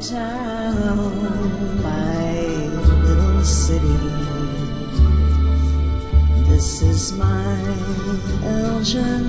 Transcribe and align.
town, 0.00 1.82
my 1.82 2.40
little 3.02 3.42
city. 3.42 3.98
This 6.48 6.82
is 6.82 7.12
my 7.14 7.58
Elgin. 8.44 9.24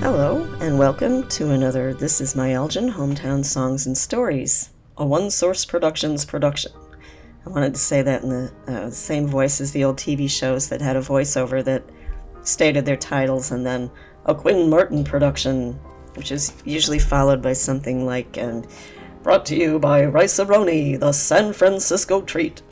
Hello, 0.00 0.44
and 0.60 0.78
welcome 0.78 1.26
to 1.28 1.52
another 1.52 1.94
This 1.94 2.20
Is 2.20 2.36
My 2.36 2.52
Elgin 2.52 2.90
Hometown 2.90 3.42
Songs 3.42 3.86
and 3.86 3.96
Stories, 3.96 4.68
a 4.98 5.06
One 5.06 5.30
Source 5.30 5.64
Productions 5.64 6.26
production. 6.26 6.72
I 7.46 7.48
wanted 7.48 7.72
to 7.72 7.80
say 7.80 8.02
that 8.02 8.24
in 8.24 8.28
the 8.28 8.52
uh, 8.66 8.90
same 8.90 9.26
voice 9.26 9.62
as 9.62 9.72
the 9.72 9.84
old 9.84 9.96
TV 9.96 10.28
shows 10.28 10.68
that 10.68 10.82
had 10.82 10.96
a 10.96 11.00
voiceover 11.00 11.64
that 11.64 11.82
stated 12.44 12.86
their 12.86 12.96
titles 12.96 13.50
and 13.50 13.66
then 13.66 13.90
a 14.26 14.34
Quinn 14.34 14.70
Martin 14.70 15.02
production, 15.04 15.72
which 16.14 16.30
is 16.30 16.52
usually 16.64 16.98
followed 16.98 17.42
by 17.42 17.52
something 17.52 18.06
like, 18.06 18.36
and 18.36 18.66
brought 19.22 19.44
to 19.46 19.56
you 19.56 19.78
by 19.78 20.04
Rice-A-Roni, 20.04 21.00
the 21.00 21.12
San 21.12 21.52
Francisco 21.52 22.20
treat. 22.20 22.62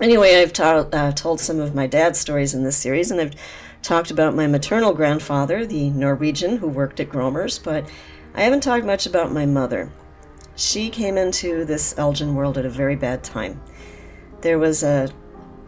Anyway, 0.00 0.36
I've 0.36 0.52
ta- 0.52 0.88
uh, 0.92 1.12
told 1.12 1.40
some 1.40 1.58
of 1.58 1.74
my 1.74 1.86
dad's 1.86 2.18
stories 2.18 2.54
in 2.54 2.62
this 2.62 2.76
series, 2.76 3.10
and 3.10 3.20
I've 3.20 3.34
talked 3.82 4.10
about 4.10 4.34
my 4.34 4.46
maternal 4.46 4.92
grandfather, 4.92 5.66
the 5.66 5.90
Norwegian 5.90 6.56
who 6.56 6.68
worked 6.68 7.00
at 7.00 7.08
Gromer's, 7.08 7.58
but 7.58 7.88
I 8.34 8.42
haven't 8.42 8.62
talked 8.62 8.84
much 8.84 9.06
about 9.06 9.32
my 9.32 9.44
mother. 9.46 9.90
She 10.54 10.88
came 10.90 11.16
into 11.16 11.64
this 11.64 11.96
Elgin 11.98 12.34
world 12.34 12.58
at 12.58 12.66
a 12.66 12.70
very 12.70 12.96
bad 12.96 13.24
time. 13.24 13.60
There 14.40 14.58
was 14.58 14.82
a 14.82 15.08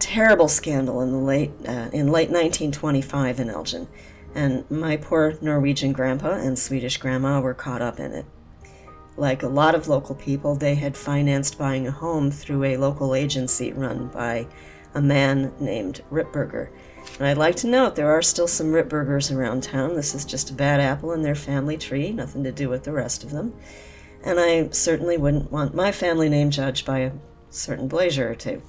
terrible 0.00 0.48
scandal 0.48 1.00
in 1.00 1.12
the 1.12 1.18
late 1.18 1.52
uh, 1.66 1.90
in 1.92 2.08
late 2.08 2.30
1925 2.30 3.40
in 3.40 3.50
Elgin, 3.50 3.88
and 4.34 4.68
my 4.70 4.96
poor 4.96 5.34
Norwegian 5.40 5.92
grandpa 5.92 6.32
and 6.32 6.58
Swedish 6.58 6.96
grandma 6.96 7.40
were 7.40 7.54
caught 7.54 7.82
up 7.82 8.00
in 8.00 8.12
it. 8.12 8.26
Like 9.16 9.42
a 9.42 9.48
lot 9.48 9.74
of 9.74 9.88
local 9.88 10.14
people, 10.14 10.54
they 10.54 10.74
had 10.74 10.96
financed 10.96 11.58
buying 11.58 11.86
a 11.86 11.92
home 11.92 12.30
through 12.30 12.64
a 12.64 12.76
local 12.76 13.14
agency 13.14 13.72
run 13.72 14.08
by 14.08 14.46
a 14.94 15.02
man 15.02 15.52
named 15.60 16.02
Ripberger 16.10 16.70
and 17.18 17.26
I'd 17.26 17.38
like 17.38 17.56
to 17.56 17.66
note 17.66 17.96
there 17.96 18.10
are 18.10 18.22
still 18.22 18.46
some 18.46 18.72
Ripbergers 18.72 19.34
around 19.34 19.62
town. 19.62 19.94
This 19.94 20.14
is 20.14 20.24
just 20.24 20.50
a 20.50 20.54
bad 20.54 20.80
apple 20.80 21.12
in 21.12 21.22
their 21.22 21.34
family 21.34 21.76
tree, 21.76 22.12
nothing 22.12 22.44
to 22.44 22.52
do 22.52 22.68
with 22.68 22.84
the 22.84 22.92
rest 22.92 23.24
of 23.24 23.30
them. 23.30 23.54
And 24.22 24.38
I 24.38 24.68
certainly 24.70 25.16
wouldn't 25.16 25.50
want 25.50 25.74
my 25.74 25.92
family 25.92 26.28
name 26.28 26.50
judged 26.50 26.86
by 26.86 27.00
a 27.00 27.12
certain 27.50 27.88
Blazier 27.88 28.30
or 28.30 28.34
two. 28.34 28.62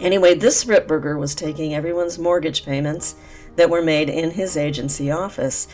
Anyway, 0.00 0.34
this 0.34 0.64
Ripberger 0.64 1.18
was 1.18 1.34
taking 1.34 1.74
everyone's 1.74 2.18
mortgage 2.18 2.64
payments 2.64 3.16
that 3.56 3.70
were 3.70 3.82
made 3.82 4.10
in 4.10 4.30
his 4.30 4.56
agency 4.56 5.10
office, 5.10 5.68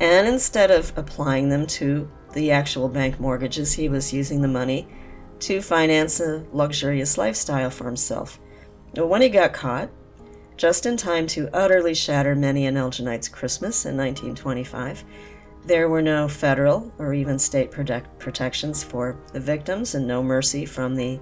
and 0.00 0.26
instead 0.26 0.70
of 0.70 0.92
applying 0.96 1.48
them 1.48 1.66
to 1.66 2.10
the 2.32 2.50
actual 2.50 2.88
bank 2.88 3.20
mortgages, 3.20 3.74
he 3.74 3.88
was 3.88 4.12
using 4.12 4.42
the 4.42 4.48
money 4.48 4.88
to 5.40 5.62
finance 5.62 6.20
a 6.20 6.44
luxurious 6.52 7.16
lifestyle 7.16 7.70
for 7.70 7.84
himself. 7.84 8.40
when 8.94 9.22
he 9.22 9.28
got 9.28 9.52
caught, 9.52 9.90
just 10.56 10.84
in 10.84 10.96
time 10.96 11.26
to 11.28 11.48
utterly 11.54 11.94
shatter 11.94 12.34
many 12.34 12.66
an 12.66 12.74
Elginite's 12.74 13.28
Christmas 13.28 13.86
in 13.86 13.96
1925. 13.96 15.04
There 15.64 15.88
were 15.88 16.02
no 16.02 16.26
federal 16.26 16.92
or 16.98 17.14
even 17.14 17.38
state 17.38 17.70
protect- 17.70 18.18
protections 18.18 18.82
for 18.82 19.16
the 19.32 19.38
victims 19.38 19.94
and 19.94 20.06
no 20.06 20.20
mercy 20.20 20.66
from 20.66 20.96
the 20.96 21.20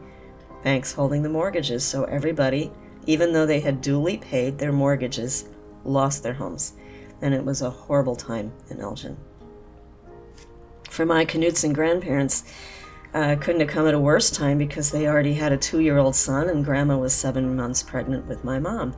banks 0.67 0.95
holding 0.95 1.23
the 1.23 1.29
mortgages, 1.29 1.85
so 1.85 2.03
everybody, 2.07 2.73
even 3.07 3.33
though 3.33 3.47
they 3.47 3.61
had 3.61 3.81
duly 3.81 4.17
paid 4.17 4.59
their 4.59 4.73
mortgages, 4.73 5.45
lost 5.85 6.25
their 6.25 6.33
homes. 6.33 6.73
And 7.23 7.33
it 7.33 7.45
was 7.45 7.63
a 7.63 7.71
horrible 7.71 8.17
time 8.17 8.53
in 8.69 8.81
Elgin. 8.81 9.17
For 10.91 11.07
my 11.07 11.25
Knudsen 11.25 11.73
grandparents, 11.73 12.43
uh, 13.15 13.37
couldn't 13.37 13.61
have 13.61 13.71
come 13.71 13.87
at 13.87 13.95
a 13.95 14.01
worse 14.01 14.29
time 14.29 14.59
because 14.59 14.91
they 14.91 15.07
already 15.07 15.35
had 15.35 15.53
a 15.53 15.57
two 15.57 15.79
year 15.79 15.99
old 15.99 16.17
son 16.17 16.49
and 16.49 16.65
grandma 16.65 16.99
was 16.99 17.15
seven 17.15 17.55
months 17.55 17.85
pregnant 17.85 18.27
with 18.27 18.43
my 18.43 18.59
mom. 18.59 18.97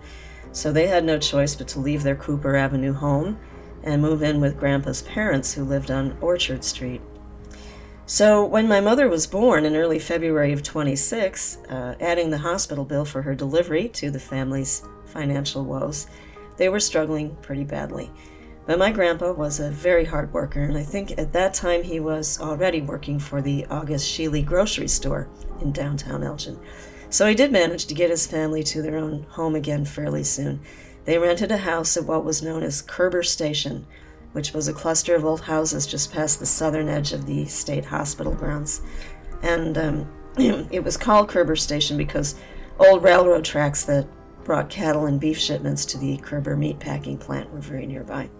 So 0.52 0.72
they 0.72 0.86
had 0.86 1.04
no 1.04 1.18
choice 1.18 1.54
but 1.54 1.68
to 1.68 1.80
leave 1.80 2.02
their 2.02 2.16
Cooper 2.16 2.56
Avenue 2.56 2.94
home 2.94 3.38
and 3.82 4.00
move 4.00 4.22
in 4.22 4.40
with 4.40 4.58
Grandpa's 4.58 5.02
parents, 5.02 5.52
who 5.52 5.64
lived 5.64 5.90
on 5.90 6.16
Orchard 6.22 6.64
Street. 6.64 7.02
So, 8.10 8.42
when 8.42 8.68
my 8.68 8.80
mother 8.80 9.06
was 9.06 9.26
born 9.26 9.66
in 9.66 9.76
early 9.76 9.98
February 9.98 10.54
of 10.54 10.62
26, 10.62 11.58
uh, 11.68 11.94
adding 12.00 12.30
the 12.30 12.38
hospital 12.38 12.86
bill 12.86 13.04
for 13.04 13.20
her 13.20 13.34
delivery 13.34 13.86
to 13.90 14.10
the 14.10 14.18
family's 14.18 14.82
financial 15.04 15.62
woes, 15.62 16.06
they 16.56 16.70
were 16.70 16.80
struggling 16.80 17.36
pretty 17.42 17.64
badly. 17.64 18.10
But 18.64 18.78
my 18.78 18.92
grandpa 18.92 19.32
was 19.32 19.60
a 19.60 19.70
very 19.70 20.06
hard 20.06 20.32
worker, 20.32 20.62
and 20.62 20.78
I 20.78 20.84
think 20.84 21.18
at 21.18 21.34
that 21.34 21.52
time 21.52 21.82
he 21.82 22.00
was 22.00 22.40
already 22.40 22.80
working 22.80 23.18
for 23.18 23.42
the 23.42 23.66
August 23.66 24.10
Sheely 24.10 24.42
grocery 24.42 24.88
store 24.88 25.28
in 25.60 25.72
downtown 25.72 26.22
Elgin. 26.22 26.58
So 27.10 27.26
he 27.26 27.34
did 27.34 27.52
manage 27.52 27.84
to 27.86 27.94
get 27.94 28.08
his 28.08 28.26
family 28.26 28.62
to 28.64 28.80
their 28.80 28.96
own 28.96 29.24
home 29.24 29.54
again 29.54 29.84
fairly 29.84 30.24
soon. 30.24 30.62
They 31.04 31.18
rented 31.18 31.52
a 31.52 31.58
house 31.58 31.94
at 31.98 32.04
what 32.04 32.24
was 32.24 32.42
known 32.42 32.62
as 32.62 32.80
Kerber 32.80 33.22
Station, 33.22 33.86
which 34.38 34.52
was 34.52 34.68
a 34.68 34.72
cluster 34.72 35.16
of 35.16 35.24
old 35.24 35.40
houses 35.40 35.84
just 35.84 36.12
past 36.12 36.38
the 36.38 36.46
southern 36.46 36.88
edge 36.88 37.12
of 37.12 37.26
the 37.26 37.44
state 37.46 37.84
hospital 37.84 38.32
grounds. 38.32 38.82
And 39.42 39.76
um, 39.76 40.08
it 40.70 40.84
was 40.84 40.96
called 40.96 41.28
Kerber 41.28 41.56
Station 41.56 41.96
because 41.96 42.36
old 42.78 43.02
railroad 43.02 43.44
tracks 43.44 43.82
that 43.86 44.06
brought 44.44 44.70
cattle 44.70 45.06
and 45.06 45.18
beef 45.18 45.36
shipments 45.36 45.84
to 45.86 45.98
the 45.98 46.18
Kerber 46.18 46.56
meatpacking 46.56 47.18
plant 47.18 47.52
were 47.52 47.58
very 47.58 47.84
nearby. 47.84 48.30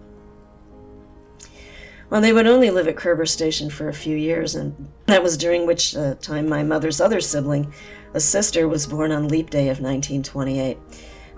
Well, 2.09 2.21
they 2.21 2.31
would 2.31 2.47
only 2.47 2.69
live 2.69 2.87
at 2.87 2.95
Kerber 2.95 3.25
Station 3.25 3.69
for 3.69 3.89
a 3.89 3.93
few 3.93 4.15
years, 4.15 4.55
and 4.55 4.89
that 5.07 5.21
was 5.21 5.35
during 5.35 5.67
which 5.67 5.97
uh, 5.97 6.15
time 6.15 6.47
my 6.47 6.63
mother's 6.63 7.01
other 7.01 7.19
sibling, 7.19 7.73
a 8.13 8.21
sister, 8.21 8.69
was 8.69 8.87
born 8.87 9.11
on 9.11 9.27
Leap 9.27 9.49
Day 9.49 9.67
of 9.67 9.81
1928. 9.81 10.77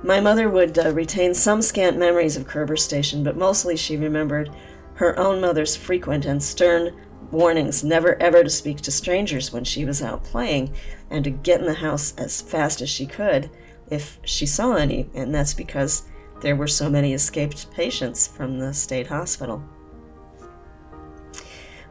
My 0.04 0.20
mother 0.20 0.50
would 0.50 0.80
uh, 0.80 0.92
retain 0.94 1.36
some 1.36 1.62
scant 1.62 1.96
memories 1.96 2.36
of 2.36 2.48
Kerber 2.48 2.76
Station, 2.76 3.24
but 3.24 3.38
mostly 3.38 3.78
she 3.78 3.98
remembered 3.98 4.50
her 4.96 5.18
own 5.18 5.40
mother's 5.40 5.76
frequent 5.76 6.26
and 6.26 6.42
stern 6.42 7.00
warnings 7.30 7.84
never 7.84 8.22
ever 8.22 8.44
to 8.44 8.50
speak 8.50 8.82
to 8.82 8.92
strangers 8.92 9.54
when 9.54 9.64
she 9.64 9.86
was 9.86 10.02
out 10.02 10.24
playing, 10.24 10.74
and 11.12 11.24
to 11.24 11.30
get 11.30 11.60
in 11.60 11.68
the 11.68 11.76
house 11.76 12.16
as 12.18 12.42
fast 12.42 12.82
as 12.82 12.90
she 12.90 13.06
could 13.06 13.50
if 13.92 14.20
she 14.24 14.46
saw 14.46 14.74
any, 14.74 15.08
and 15.14 15.34
that's 15.36 15.54
because 15.54 16.04
there 16.42 16.56
were 16.56 16.68
so 16.68 16.90
many 16.90 17.14
escaped 17.14 17.72
patients 17.72 18.28
from 18.28 18.58
the 18.58 18.74
state 18.74 19.08
hospital. 19.08 19.64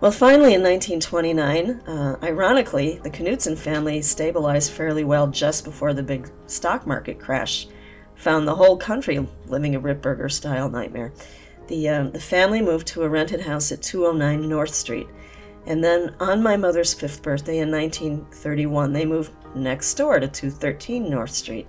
Well, 0.01 0.11
finally, 0.11 0.55
in 0.55 0.63
1929, 0.63 1.71
uh, 1.87 2.17
ironically, 2.23 2.99
the 3.05 3.11
Knudsen 3.11 3.55
family 3.55 4.03
stabilized 4.03 4.73
fairly 4.73 5.05
well 5.05 5.27
just 5.29 5.65
before 5.65 5.95
the 5.95 6.03
big 6.03 6.31
stock 6.47 6.87
market 6.87 7.21
crash 7.21 7.69
found 8.21 8.47
the 8.47 8.55
whole 8.55 8.77
country 8.77 9.27
living 9.47 9.75
a 9.75 9.81
Ripberger 9.81 10.31
style 10.31 10.69
nightmare. 10.69 11.13
The, 11.69 11.89
um, 11.89 12.11
the 12.13 12.21
family 12.21 12.61
moved 12.61 12.87
to 12.89 13.03
a 13.03 13.09
rented 13.09 13.41
house 13.41 13.73
at 13.73 13.81
209 13.81 14.47
North 14.47 14.75
Street. 14.75 15.07
And 15.67 15.83
then 15.83 16.15
on 16.21 16.43
my 16.43 16.57
mother's 16.57 16.93
fifth 16.93 17.23
birthday 17.23 17.59
in 17.59 17.71
1931, 17.71 18.93
they 18.93 19.07
moved 19.07 19.33
next 19.55 19.95
door 19.95 20.21
to 20.21 20.29
213 20.29 21.09
North 21.09 21.31
Street. 21.31 21.67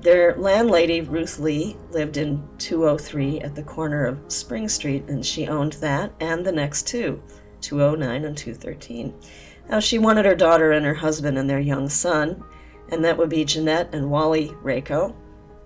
Their 0.00 0.36
landlady, 0.36 1.00
Ruth 1.00 1.38
Lee, 1.38 1.76
lived 1.90 2.16
in 2.16 2.46
203 2.58 3.40
at 3.40 3.54
the 3.54 3.62
corner 3.62 4.06
of 4.06 4.20
Spring 4.28 4.68
Street, 4.68 5.04
and 5.08 5.24
she 5.24 5.48
owned 5.48 5.74
that 5.74 6.12
and 6.20 6.44
the 6.44 6.52
next 6.52 6.86
two. 6.86 7.22
209 7.60 8.24
and 8.24 8.36
213. 8.36 9.14
Now, 9.68 9.80
she 9.80 9.98
wanted 9.98 10.26
her 10.26 10.34
daughter 10.34 10.72
and 10.72 10.84
her 10.84 10.94
husband 10.94 11.38
and 11.38 11.48
their 11.48 11.60
young 11.60 11.88
son, 11.88 12.42
and 12.90 13.04
that 13.04 13.16
would 13.16 13.30
be 13.30 13.44
Jeanette 13.44 13.94
and 13.94 14.10
Wally 14.10 14.48
Rako, 14.62 15.14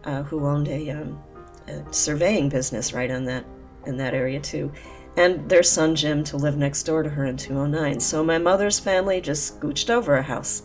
uh, 0.05 0.23
who 0.23 0.47
owned 0.47 0.69
a, 0.69 0.91
um, 0.91 1.23
a, 1.69 1.83
surveying 1.93 2.49
business 2.49 2.93
right 2.93 3.11
on 3.11 3.25
that 3.25 3.45
in 3.87 3.97
that 3.97 4.15
area 4.15 4.41
too, 4.41 4.73
and 5.17 5.49
their 5.49 5.63
son 5.63 5.95
Jim 5.95 6.23
to 6.25 6.37
live 6.37 6.57
next 6.57 6.83
door 6.83 7.03
to 7.03 7.09
her 7.09 7.25
in 7.25 7.37
209. 7.37 8.01
So 8.01 8.23
my 8.23 8.39
mother's 8.39 8.79
family 8.79 9.21
just 9.21 9.59
scooched 9.61 9.91
over 9.91 10.17
a 10.17 10.23
house. 10.23 10.63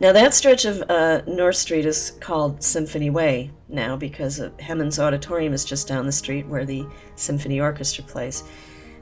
Now 0.00 0.12
that 0.12 0.34
stretch 0.34 0.64
of 0.64 0.82
uh, 0.88 1.22
North 1.26 1.56
Street 1.56 1.86
is 1.86 2.12
called 2.20 2.62
Symphony 2.62 3.10
Way 3.10 3.50
now 3.68 3.96
because 3.96 4.40
Hemmens 4.58 4.98
Auditorium 4.98 5.52
is 5.52 5.64
just 5.64 5.86
down 5.86 6.06
the 6.06 6.12
street 6.12 6.46
where 6.46 6.64
the 6.64 6.84
symphony 7.14 7.60
orchestra 7.60 8.02
plays. 8.04 8.42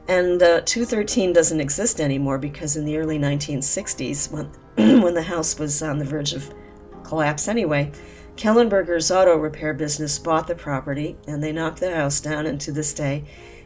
And 0.08 0.43
uh, 0.43 0.61
213 0.62 1.32
doesn't 1.32 1.61
exist 1.61 2.00
anymore 2.00 2.37
because 2.37 2.76
in 2.76 2.85
the 2.85 2.96
early 2.99 3.19
1960s, 3.19 4.31
when, 4.31 4.46
when 5.03 5.14
the 5.14 5.23
house 5.23 5.58
was 5.58 5.82
on 5.82 5.99
the 5.99 6.05
verge 6.05 6.32
of 6.32 6.53
collapse 7.05 7.49
anyway, 7.49 7.93
Kellenberger's 8.41 9.11
auto 9.11 9.37
repair 9.37 9.75
business 9.75 10.19
bought 10.19 10.47
the 10.47 10.55
property 10.55 11.15
and 11.27 11.43
they 11.43 11.53
knocked 11.53 11.79
the 11.79 11.95
house 11.95 12.21
down, 12.21 12.47
and 12.47 12.59
to 12.63 12.73
this 12.73 12.95
day, 12.95 13.23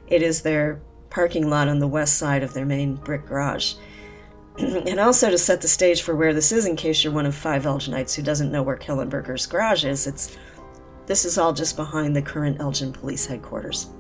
it 0.08 0.20
is 0.20 0.42
their 0.42 0.82
parking 1.10 1.48
lot 1.48 1.68
on 1.68 1.78
the 1.78 1.86
west 1.86 2.18
side 2.18 2.42
of 2.42 2.54
their 2.54 2.66
main 2.66 2.96
brick 2.96 3.24
garage. 3.24 3.74
and 4.58 4.98
also 4.98 5.30
to 5.30 5.38
set 5.38 5.60
the 5.60 5.68
stage 5.68 6.02
for 6.02 6.16
where 6.16 6.34
this 6.34 6.50
is, 6.50 6.66
in 6.66 6.74
case 6.74 7.04
you're 7.04 7.12
one 7.12 7.24
of 7.24 7.36
five 7.36 7.62
Elginites 7.62 8.16
who 8.16 8.22
doesn't 8.22 8.50
know 8.50 8.64
where 8.64 8.76
Kellenberger's 8.76 9.46
garage 9.46 9.84
is, 9.84 10.08
it's 10.08 10.36
This 11.06 11.24
is 11.24 11.38
all 11.38 11.52
just 11.52 11.76
behind 11.76 12.16
the 12.16 12.22
current 12.22 12.60
Elgin 12.60 12.92
Police 12.92 13.26
Headquarters. 13.26 13.90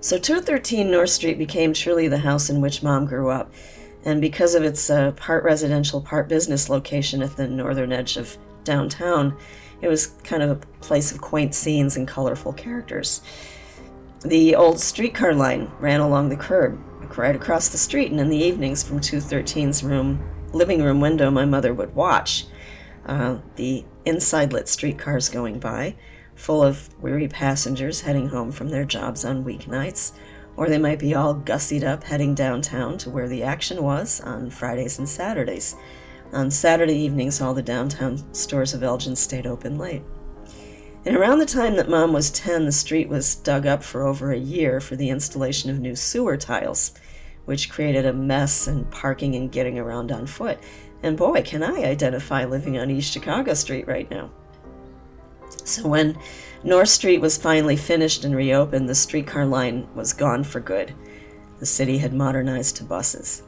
So 0.00 0.16
213 0.16 0.88
North 0.88 1.10
Street 1.10 1.38
became 1.38 1.72
truly 1.72 2.06
the 2.06 2.18
house 2.18 2.50
in 2.50 2.60
which 2.60 2.84
Mom 2.84 3.06
grew 3.06 3.30
up, 3.30 3.52
and 4.04 4.20
because 4.20 4.54
of 4.54 4.62
its 4.62 4.88
uh, 4.88 5.10
part 5.12 5.42
residential, 5.42 6.00
part 6.00 6.28
business 6.28 6.68
location 6.68 7.20
at 7.20 7.36
the 7.36 7.48
northern 7.48 7.92
edge 7.92 8.16
of 8.16 8.38
downtown, 8.64 9.36
it 9.80 9.88
was 9.88 10.06
kind 10.24 10.42
of 10.42 10.50
a 10.50 10.56
place 10.80 11.12
of 11.12 11.20
quaint 11.20 11.54
scenes 11.54 11.96
and 11.96 12.06
colorful 12.06 12.52
characters. 12.52 13.20
The 14.24 14.54
old 14.54 14.78
streetcar 14.78 15.34
line 15.34 15.70
ran 15.80 16.00
along 16.00 16.28
the 16.28 16.36
curb 16.36 16.80
right 17.18 17.36
across 17.36 17.68
the 17.68 17.78
street, 17.78 18.10
and 18.10 18.20
in 18.20 18.28
the 18.28 18.36
evenings 18.36 18.82
from 18.82 19.00
213's 19.00 19.82
room, 19.82 20.22
living 20.52 20.82
room 20.82 21.00
window, 21.00 21.30
my 21.30 21.44
mother 21.44 21.74
would 21.74 21.94
watch 21.94 22.46
uh, 23.06 23.38
the 23.56 23.84
inside 24.04 24.52
lit 24.52 24.68
streetcars 24.68 25.28
going 25.28 25.58
by, 25.58 25.96
full 26.34 26.62
of 26.62 26.88
weary 27.00 27.28
passengers 27.28 28.02
heading 28.02 28.28
home 28.28 28.52
from 28.52 28.68
their 28.68 28.84
jobs 28.84 29.24
on 29.24 29.44
weeknights, 29.44 30.12
or 30.56 30.68
they 30.68 30.78
might 30.78 30.98
be 30.98 31.14
all 31.14 31.34
gussied 31.34 31.84
up 31.84 32.04
heading 32.04 32.34
downtown 32.34 32.98
to 32.98 33.10
where 33.10 33.28
the 33.28 33.42
action 33.42 33.82
was 33.82 34.20
on 34.20 34.50
Fridays 34.50 34.98
and 34.98 35.08
Saturdays. 35.08 35.76
On 36.32 36.50
Saturday 36.50 36.94
evenings, 36.94 37.40
all 37.40 37.52
the 37.52 37.62
downtown 37.62 38.32
stores 38.34 38.72
of 38.72 38.82
Elgin 38.82 39.16
stayed 39.16 39.46
open 39.46 39.76
late. 39.76 40.02
And 41.04 41.16
around 41.16 41.40
the 41.40 41.46
time 41.46 41.76
that 41.76 41.90
Mom 41.90 42.12
was 42.12 42.30
10, 42.30 42.64
the 42.64 42.72
street 42.72 43.08
was 43.08 43.34
dug 43.34 43.66
up 43.66 43.82
for 43.82 44.06
over 44.06 44.32
a 44.32 44.38
year 44.38 44.80
for 44.80 44.96
the 44.96 45.10
installation 45.10 45.68
of 45.68 45.78
new 45.78 45.94
sewer 45.94 46.36
tiles, 46.36 46.92
which 47.44 47.68
created 47.68 48.06
a 48.06 48.12
mess 48.12 48.66
and 48.66 48.90
parking 48.90 49.34
and 49.34 49.52
getting 49.52 49.78
around 49.78 50.10
on 50.10 50.26
foot. 50.26 50.58
And 51.02 51.16
boy, 51.16 51.42
can 51.42 51.62
I 51.62 51.84
identify 51.84 52.44
living 52.44 52.78
on 52.78 52.90
East 52.90 53.12
Chicago 53.12 53.52
Street 53.52 53.86
right 53.86 54.10
now. 54.10 54.30
So 55.64 55.86
when 55.86 56.16
North 56.64 56.88
Street 56.88 57.20
was 57.20 57.36
finally 57.36 57.76
finished 57.76 58.24
and 58.24 58.34
reopened, 58.34 58.88
the 58.88 58.94
streetcar 58.94 59.44
line 59.44 59.86
was 59.94 60.12
gone 60.12 60.44
for 60.44 60.60
good. 60.60 60.94
The 61.58 61.66
city 61.66 61.98
had 61.98 62.14
modernized 62.14 62.76
to 62.76 62.84
buses. 62.84 63.42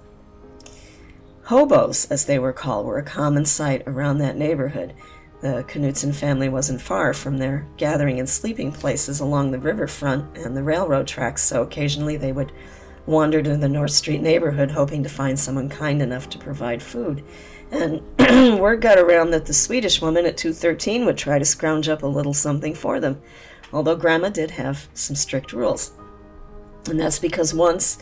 Hobos, 1.44 2.06
as 2.06 2.24
they 2.24 2.38
were 2.38 2.54
called, 2.54 2.86
were 2.86 2.98
a 2.98 3.02
common 3.02 3.44
sight 3.44 3.82
around 3.86 4.18
that 4.18 4.36
neighborhood. 4.36 4.94
The 5.42 5.62
Knutson 5.68 6.14
family 6.14 6.48
wasn't 6.48 6.80
far 6.80 7.12
from 7.12 7.36
their 7.36 7.66
gathering 7.76 8.18
and 8.18 8.28
sleeping 8.28 8.72
places 8.72 9.20
along 9.20 9.50
the 9.50 9.58
riverfront 9.58 10.38
and 10.38 10.56
the 10.56 10.62
railroad 10.62 11.06
tracks, 11.06 11.42
so 11.42 11.62
occasionally 11.62 12.16
they 12.16 12.32
would 12.32 12.50
wander 13.04 13.42
to 13.42 13.58
the 13.58 13.68
North 13.68 13.90
Street 13.90 14.22
neighborhood 14.22 14.70
hoping 14.70 15.02
to 15.02 15.10
find 15.10 15.38
someone 15.38 15.68
kind 15.68 16.00
enough 16.00 16.30
to 16.30 16.38
provide 16.38 16.82
food. 16.82 17.22
And 17.70 18.00
word 18.58 18.80
got 18.80 18.96
around 18.96 19.32
that 19.32 19.44
the 19.44 19.52
Swedish 19.52 20.00
woman 20.00 20.24
at 20.24 20.38
213 20.38 21.04
would 21.04 21.18
try 21.18 21.38
to 21.38 21.44
scrounge 21.44 21.90
up 21.90 22.02
a 22.02 22.06
little 22.06 22.32
something 22.32 22.74
for 22.74 23.00
them, 23.00 23.20
although 23.70 23.96
Grandma 23.96 24.30
did 24.30 24.52
have 24.52 24.88
some 24.94 25.14
strict 25.14 25.52
rules. 25.52 25.92
And 26.88 26.98
that's 26.98 27.18
because 27.18 27.52
once, 27.52 27.98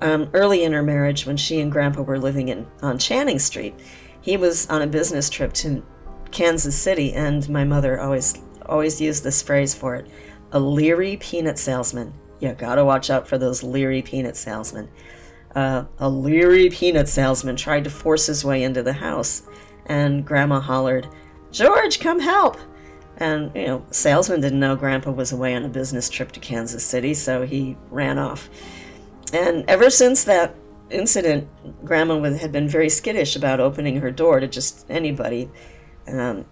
um, 0.00 0.28
early 0.34 0.64
in 0.64 0.72
her 0.72 0.82
marriage, 0.82 1.26
when 1.26 1.36
she 1.36 1.60
and 1.60 1.72
Grandpa 1.72 2.02
were 2.02 2.18
living 2.18 2.48
in 2.48 2.66
on 2.82 2.98
Channing 2.98 3.38
Street, 3.38 3.74
he 4.20 4.36
was 4.36 4.68
on 4.68 4.82
a 4.82 4.86
business 4.86 5.30
trip 5.30 5.52
to 5.54 5.84
Kansas 6.30 6.76
City, 6.76 7.12
and 7.12 7.48
my 7.48 7.64
mother 7.64 8.00
always 8.00 8.40
always 8.66 9.00
used 9.00 9.24
this 9.24 9.42
phrase 9.42 9.74
for 9.74 9.94
it: 9.96 10.06
a 10.52 10.60
leery 10.60 11.16
peanut 11.16 11.58
salesman. 11.58 12.12
You 12.40 12.52
gotta 12.52 12.84
watch 12.84 13.10
out 13.10 13.26
for 13.26 13.38
those 13.38 13.62
leery 13.62 14.02
peanut 14.02 14.36
salesmen 14.36 14.88
uh, 15.56 15.86
a 15.98 16.08
leery 16.08 16.68
peanut 16.68 17.08
salesman 17.08 17.56
tried 17.56 17.82
to 17.84 17.90
force 17.90 18.26
his 18.26 18.44
way 18.44 18.62
into 18.62 18.82
the 18.82 18.92
house, 18.92 19.42
and 19.86 20.24
Grandma 20.24 20.60
hollered, 20.60 21.08
George, 21.50 21.98
come 21.98 22.20
help! 22.20 22.58
And, 23.16 23.50
you 23.54 23.66
know, 23.66 23.86
salesman 23.90 24.42
didn't 24.42 24.60
know 24.60 24.76
Grandpa 24.76 25.10
was 25.10 25.32
away 25.32 25.54
on 25.54 25.64
a 25.64 25.70
business 25.70 26.10
trip 26.10 26.30
to 26.32 26.40
Kansas 26.40 26.84
City, 26.84 27.14
so 27.14 27.46
he 27.46 27.74
ran 27.90 28.18
off. 28.18 28.50
And 29.32 29.64
ever 29.68 29.90
since 29.90 30.24
that 30.24 30.54
incident, 30.90 31.48
Grandma 31.84 32.22
had 32.32 32.52
been 32.52 32.68
very 32.68 32.88
skittish 32.88 33.36
about 33.36 33.60
opening 33.60 34.00
her 34.00 34.10
door 34.10 34.40
to 34.40 34.46
just 34.46 34.86
anybody. 34.88 35.50
Um, 36.06 36.46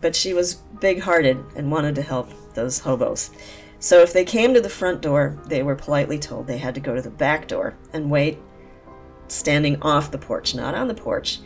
but 0.00 0.16
she 0.16 0.34
was 0.34 0.54
big 0.80 1.00
hearted 1.00 1.42
and 1.56 1.70
wanted 1.70 1.94
to 1.96 2.02
help 2.02 2.30
those 2.54 2.80
hobos. 2.80 3.30
So 3.78 4.00
if 4.02 4.12
they 4.12 4.24
came 4.24 4.52
to 4.54 4.60
the 4.60 4.68
front 4.68 5.00
door, 5.00 5.38
they 5.46 5.62
were 5.62 5.74
politely 5.74 6.18
told 6.18 6.46
they 6.46 6.58
had 6.58 6.74
to 6.74 6.80
go 6.80 6.94
to 6.94 7.02
the 7.02 7.10
back 7.10 7.48
door 7.48 7.76
and 7.92 8.10
wait, 8.10 8.38
standing 9.28 9.80
off 9.82 10.10
the 10.10 10.18
porch, 10.18 10.54
not 10.54 10.74
on 10.74 10.88
the 10.88 10.94
porch. 10.94 11.40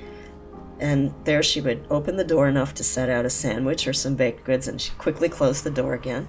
And 0.81 1.15
there 1.25 1.43
she 1.43 1.61
would 1.61 1.87
open 1.91 2.17
the 2.17 2.25
door 2.25 2.49
enough 2.49 2.75
to 2.75 2.85
set 2.85 3.09
out 3.09 3.25
a 3.25 3.31
sandwich 3.31 3.87
or 3.87 3.93
some 3.93 4.17
baked 4.17 4.45
goods, 4.45 4.67
and 4.67 4.81
she'd 4.81 4.99
quickly 4.99 5.29
closed 5.29 5.63
the 5.63 5.71
door 5.71 5.95
again. 5.95 6.27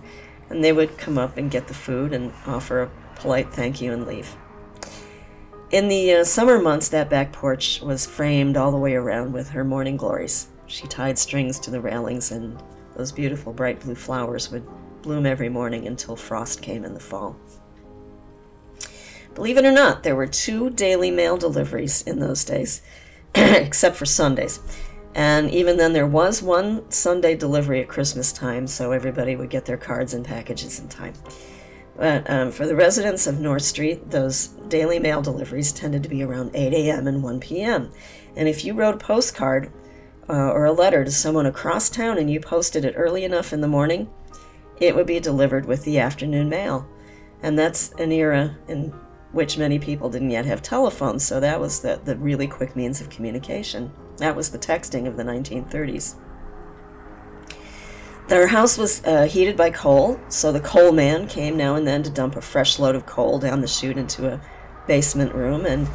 And 0.50 0.63
they 0.63 0.71
would 0.71 1.00
come 1.00 1.18
up 1.18 1.38
and 1.38 1.50
get 1.50 1.68
the 1.68 1.74
food 1.74 2.13
and 2.13 2.31
offer 2.45 2.83
a 2.83 2.91
polite 3.15 3.53
thank 3.53 3.81
you 3.81 3.94
and 3.94 4.06
leave. 4.06 4.35
In 5.71 5.88
the 5.88 6.13
uh, 6.13 6.23
summer 6.23 6.59
months, 6.59 6.89
that 6.89 7.09
back 7.09 7.33
porch 7.33 7.81
was 7.81 8.06
framed 8.06 8.56
all 8.56 8.71
the 8.71 8.77
way 8.77 8.94
around 8.94 9.33
with 9.33 9.50
her 9.50 9.63
morning 9.63 9.97
glories. 9.97 10.47
She 10.67 10.88
tied 10.88 11.17
strings 11.17 11.59
to 11.59 11.71
the 11.71 11.81
railings, 11.81 12.31
and 12.31 12.62
those 12.95 13.12
beautiful 13.12 13.51
bright 13.51 13.79
blue 13.79 13.95
flowers 13.95 14.51
would 14.51 14.65
bloom 15.01 15.25
every 15.25 15.50
morning 15.50 15.88
until 15.88 16.15
frost 16.15 16.62
came 16.62 16.85
in 16.85 16.94
the 16.94 17.00
fall. 17.00 17.35
Believe 19.33 19.57
it 19.57 19.65
or 19.65 19.71
not, 19.71 20.03
there 20.03 20.15
were 20.15 20.27
two 20.27 20.69
daily 20.69 21.12
mail 21.12 21.35
deliveries 21.35 22.03
in 22.03 22.19
those 22.19 22.45
days, 22.45 22.81
except 23.35 23.97
for 23.97 24.06
Sundays. 24.06 24.59
And 25.13 25.50
even 25.51 25.77
then, 25.77 25.94
there 25.94 26.07
was 26.07 26.41
one 26.41 26.89
Sunday 26.91 27.35
delivery 27.35 27.81
at 27.81 27.88
Christmas 27.88 28.31
time, 28.31 28.65
so 28.65 28.91
everybody 28.91 29.35
would 29.35 29.50
get 29.50 29.65
their 29.65 29.77
cards 29.77 30.13
and 30.13 30.23
packages 30.23 30.79
in 30.79 30.89
time. 30.89 31.13
But 31.95 32.30
um, 32.30 32.51
for 32.51 32.68
the 32.68 32.75
residents 32.75 33.25
of 33.25 33.39
North 33.39 33.62
Street, 33.62 34.12
those 34.12 34.47
daily 34.68 35.00
mail 35.00 35.21
deliveries 35.21 35.71
tended 35.71 36.03
to 36.03 36.09
be 36.09 36.24
around 36.24 36.51
8 36.53 36.74
a.m. 36.74 37.07
and 37.07 37.24
1 37.24 37.39
p.m. 37.39 37.92
And 38.36 38.50
if 38.50 38.65
you 38.65 38.74
wrote 38.74 38.95
a 38.95 38.97
postcard 38.97 39.71
uh, 40.27 40.51
or 40.51 40.65
a 40.65 40.74
letter 40.74 41.06
to 41.06 41.12
someone 41.12 41.45
across 41.45 41.89
town 41.89 42.18
and 42.18 42.30
you 42.30 42.39
posted 42.39 42.83
it 42.83 42.95
early 42.97 43.24
enough 43.24 43.53
in 43.53 43.62
the 43.62 43.68
morning, 43.68 44.09
it 44.77 44.95
would 44.95 45.07
be 45.07 45.19
delivered 45.19 45.65
with 45.65 45.86
the 45.86 46.00
afternoon 46.00 46.50
mail. 46.50 46.88
And 47.42 47.57
that's 47.57 47.92
an 47.94 48.12
era 48.12 48.57
in 48.68 48.94
which 49.31 49.57
many 49.57 49.80
people 49.80 50.09
didn't 50.09 50.31
yet 50.31 50.45
have 50.45 50.62
telephones, 50.62 51.25
so 51.25 51.39
that 51.39 51.59
was 51.59 51.81
the, 51.81 52.00
the 52.06 52.15
really 52.18 52.48
quick 52.48 52.75
means 52.75 53.01
of 53.01 53.09
communication. 53.09 53.91
That 54.18 54.36
was 54.36 54.50
the 54.50 54.57
texting 54.57 55.07
of 55.07 55.18
the 55.18 55.24
1930s. 55.24 56.15
Their 58.27 58.48
house 58.48 58.77
was 58.77 59.04
uh, 59.06 59.25
heated 59.25 59.56
by 59.56 59.69
coal, 59.69 60.19
so 60.30 60.51
the 60.51 60.60
coal 60.60 60.91
man 60.91 61.27
came 61.27 61.55
now 61.55 61.75
and 61.75 61.88
then 61.88 62.01
to 62.03 62.10
dump 62.10 62.36
a 62.36 62.41
fresh 62.41 62.79
load 62.79 62.96
of 62.96 63.05
coal 63.05 63.38
down 63.38 63.62
the 63.62 63.67
chute 63.67 63.98
into 63.98 64.27
a 64.27 64.41
basement 64.88 65.34
room, 65.34 65.65
and 65.65 65.88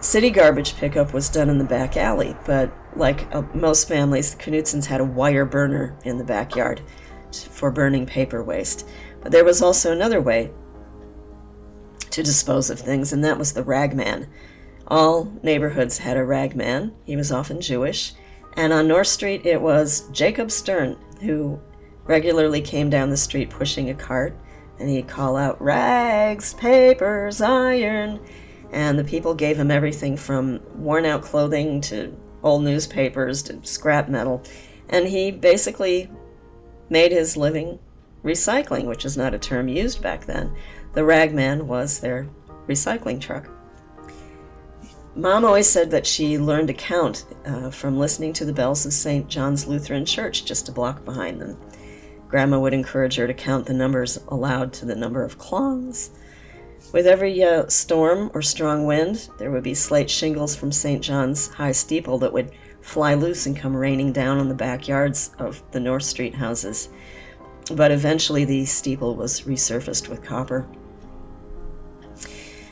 city 0.00 0.30
garbage 0.30 0.76
pickup 0.76 1.12
was 1.12 1.28
done 1.28 1.50
in 1.50 1.58
the 1.58 1.64
back 1.64 1.96
alley. 1.96 2.36
But 2.46 2.72
like 2.94 3.26
uh, 3.34 3.42
most 3.52 3.88
families, 3.88 4.34
the 4.34 4.42
Knutsons 4.42 4.86
had 4.86 5.00
a 5.00 5.04
wire 5.04 5.44
burner 5.44 5.96
in 6.04 6.18
the 6.18 6.24
backyard 6.24 6.82
for 7.32 7.70
burning 7.70 8.06
paper 8.06 8.42
waste. 8.42 8.88
But 9.20 9.32
there 9.32 9.44
was 9.44 9.60
also 9.60 9.92
another 9.92 10.20
way 10.20 10.52
to 12.10 12.22
dispose 12.22 12.70
of 12.70 12.78
things, 12.78 13.12
and 13.12 13.24
that 13.24 13.38
was 13.38 13.52
the 13.52 13.64
ragman. 13.64 14.28
All 14.86 15.32
neighborhoods 15.42 15.98
had 15.98 16.16
a 16.16 16.24
ragman. 16.24 16.92
He 17.04 17.16
was 17.16 17.30
often 17.30 17.60
Jewish. 17.60 18.14
And 18.56 18.72
on 18.72 18.88
North 18.88 19.06
Street, 19.06 19.46
it 19.46 19.60
was 19.60 20.08
Jacob 20.10 20.50
Stern, 20.50 20.96
who 21.20 21.60
regularly 22.04 22.60
came 22.60 22.90
down 22.90 23.10
the 23.10 23.16
street 23.16 23.50
pushing 23.50 23.90
a 23.90 23.94
cart, 23.94 24.36
and 24.78 24.88
he'd 24.88 25.08
call 25.08 25.36
out, 25.36 25.60
Rags, 25.60 26.54
papers, 26.54 27.40
iron. 27.40 28.20
And 28.72 28.98
the 28.98 29.04
people 29.04 29.34
gave 29.34 29.58
him 29.58 29.70
everything 29.70 30.16
from 30.16 30.60
worn 30.74 31.04
out 31.04 31.22
clothing 31.22 31.80
to 31.82 32.16
old 32.42 32.62
newspapers 32.64 33.42
to 33.44 33.64
scrap 33.64 34.08
metal. 34.08 34.42
And 34.88 35.06
he 35.06 35.30
basically 35.30 36.10
made 36.88 37.12
his 37.12 37.36
living 37.36 37.78
recycling, 38.24 38.86
which 38.86 39.04
is 39.04 39.16
not 39.16 39.34
a 39.34 39.38
term 39.38 39.68
used 39.68 40.02
back 40.02 40.26
then. 40.26 40.54
The 40.94 41.04
ragman 41.04 41.66
was 41.66 42.00
their 42.00 42.28
recycling 42.66 43.20
truck. 43.20 43.48
Mom 45.16 45.44
always 45.44 45.68
said 45.68 45.90
that 45.90 46.06
she 46.06 46.38
learned 46.38 46.68
to 46.68 46.74
count 46.74 47.24
uh, 47.44 47.70
from 47.70 47.98
listening 47.98 48.32
to 48.32 48.44
the 48.44 48.52
bells 48.52 48.86
of 48.86 48.92
St. 48.92 49.28
John's 49.28 49.66
Lutheran 49.66 50.04
Church 50.04 50.44
just 50.44 50.68
a 50.68 50.72
block 50.72 51.04
behind 51.04 51.40
them. 51.40 51.56
Grandma 52.28 52.60
would 52.60 52.72
encourage 52.72 53.16
her 53.16 53.26
to 53.26 53.34
count 53.34 53.66
the 53.66 53.74
numbers 53.74 54.20
aloud 54.28 54.72
to 54.74 54.86
the 54.86 54.94
number 54.94 55.24
of 55.24 55.36
clongs. 55.36 56.10
With 56.92 57.08
every 57.08 57.42
uh, 57.42 57.66
storm 57.66 58.30
or 58.34 58.40
strong 58.40 58.86
wind, 58.86 59.28
there 59.38 59.50
would 59.50 59.64
be 59.64 59.74
slate 59.74 60.08
shingles 60.08 60.54
from 60.54 60.70
St. 60.70 61.02
John's 61.02 61.48
high 61.48 61.72
steeple 61.72 62.18
that 62.18 62.32
would 62.32 62.52
fly 62.80 63.14
loose 63.14 63.46
and 63.46 63.56
come 63.56 63.76
raining 63.76 64.12
down 64.12 64.38
on 64.38 64.48
the 64.48 64.54
backyards 64.54 65.32
of 65.40 65.60
the 65.72 65.80
North 65.80 66.04
Street 66.04 66.36
houses. 66.36 66.88
But 67.74 67.90
eventually 67.90 68.44
the 68.44 68.64
steeple 68.64 69.16
was 69.16 69.42
resurfaced 69.42 70.08
with 70.08 70.22
copper. 70.22 70.68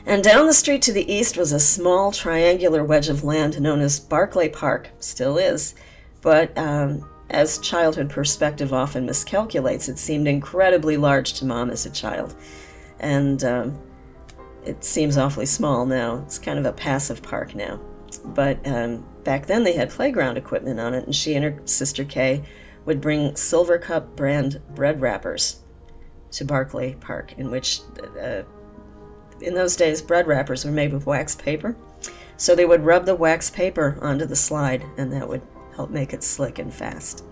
And 0.09 0.23
down 0.23 0.47
the 0.47 0.53
street 0.53 0.81
to 0.81 0.91
the 0.91 1.11
east 1.11 1.37
was 1.37 1.51
a 1.51 1.59
small 1.59 2.11
triangular 2.11 2.83
wedge 2.83 3.09
of 3.09 3.23
land 3.23 3.61
known 3.61 3.79
as 3.79 3.99
Barclay 3.99 4.49
Park, 4.49 4.89
still 4.99 5.37
is, 5.37 5.75
but 6.23 6.57
um, 6.57 7.07
as 7.29 7.59
childhood 7.59 8.09
perspective 8.09 8.73
often 8.73 9.05
miscalculates, 9.05 9.87
it 9.87 9.99
seemed 9.99 10.27
incredibly 10.27 10.97
large 10.97 11.33
to 11.33 11.45
mom 11.45 11.69
as 11.69 11.85
a 11.85 11.91
child. 11.91 12.33
And 12.99 13.43
um, 13.43 13.79
it 14.65 14.83
seems 14.83 15.15
awfully 15.15 15.45
small 15.45 15.85
now. 15.85 16.23
It's 16.25 16.39
kind 16.39 16.57
of 16.57 16.65
a 16.65 16.73
passive 16.73 17.21
park 17.21 17.53
now. 17.53 17.79
But 18.25 18.65
um, 18.65 19.05
back 19.23 19.45
then 19.45 19.63
they 19.63 19.73
had 19.73 19.91
playground 19.91 20.37
equipment 20.37 20.79
on 20.79 20.95
it, 20.95 21.05
and 21.05 21.15
she 21.15 21.35
and 21.35 21.45
her 21.45 21.61
sister 21.65 22.03
Kay 22.03 22.43
would 22.85 22.99
bring 22.99 23.35
Silver 23.35 23.77
Cup 23.77 24.15
brand 24.15 24.59
bread 24.73 25.01
wrappers 25.01 25.59
to 26.31 26.45
Barclay 26.45 26.95
Park, 26.95 27.33
in 27.37 27.51
which, 27.51 27.81
uh, 28.19 28.41
in 29.41 29.53
those 29.53 29.75
days, 29.75 30.01
bread 30.01 30.27
wrappers 30.27 30.65
were 30.65 30.71
made 30.71 30.93
with 30.93 31.05
wax 31.05 31.35
paper. 31.35 31.75
So 32.37 32.55
they 32.55 32.65
would 32.65 32.85
rub 32.85 33.05
the 33.05 33.15
wax 33.15 33.49
paper 33.49 33.97
onto 34.01 34.25
the 34.25 34.35
slide, 34.35 34.85
and 34.97 35.11
that 35.11 35.27
would 35.27 35.41
help 35.75 35.89
make 35.89 36.13
it 36.13 36.23
slick 36.23 36.59
and 36.59 36.73
fast. 36.73 37.23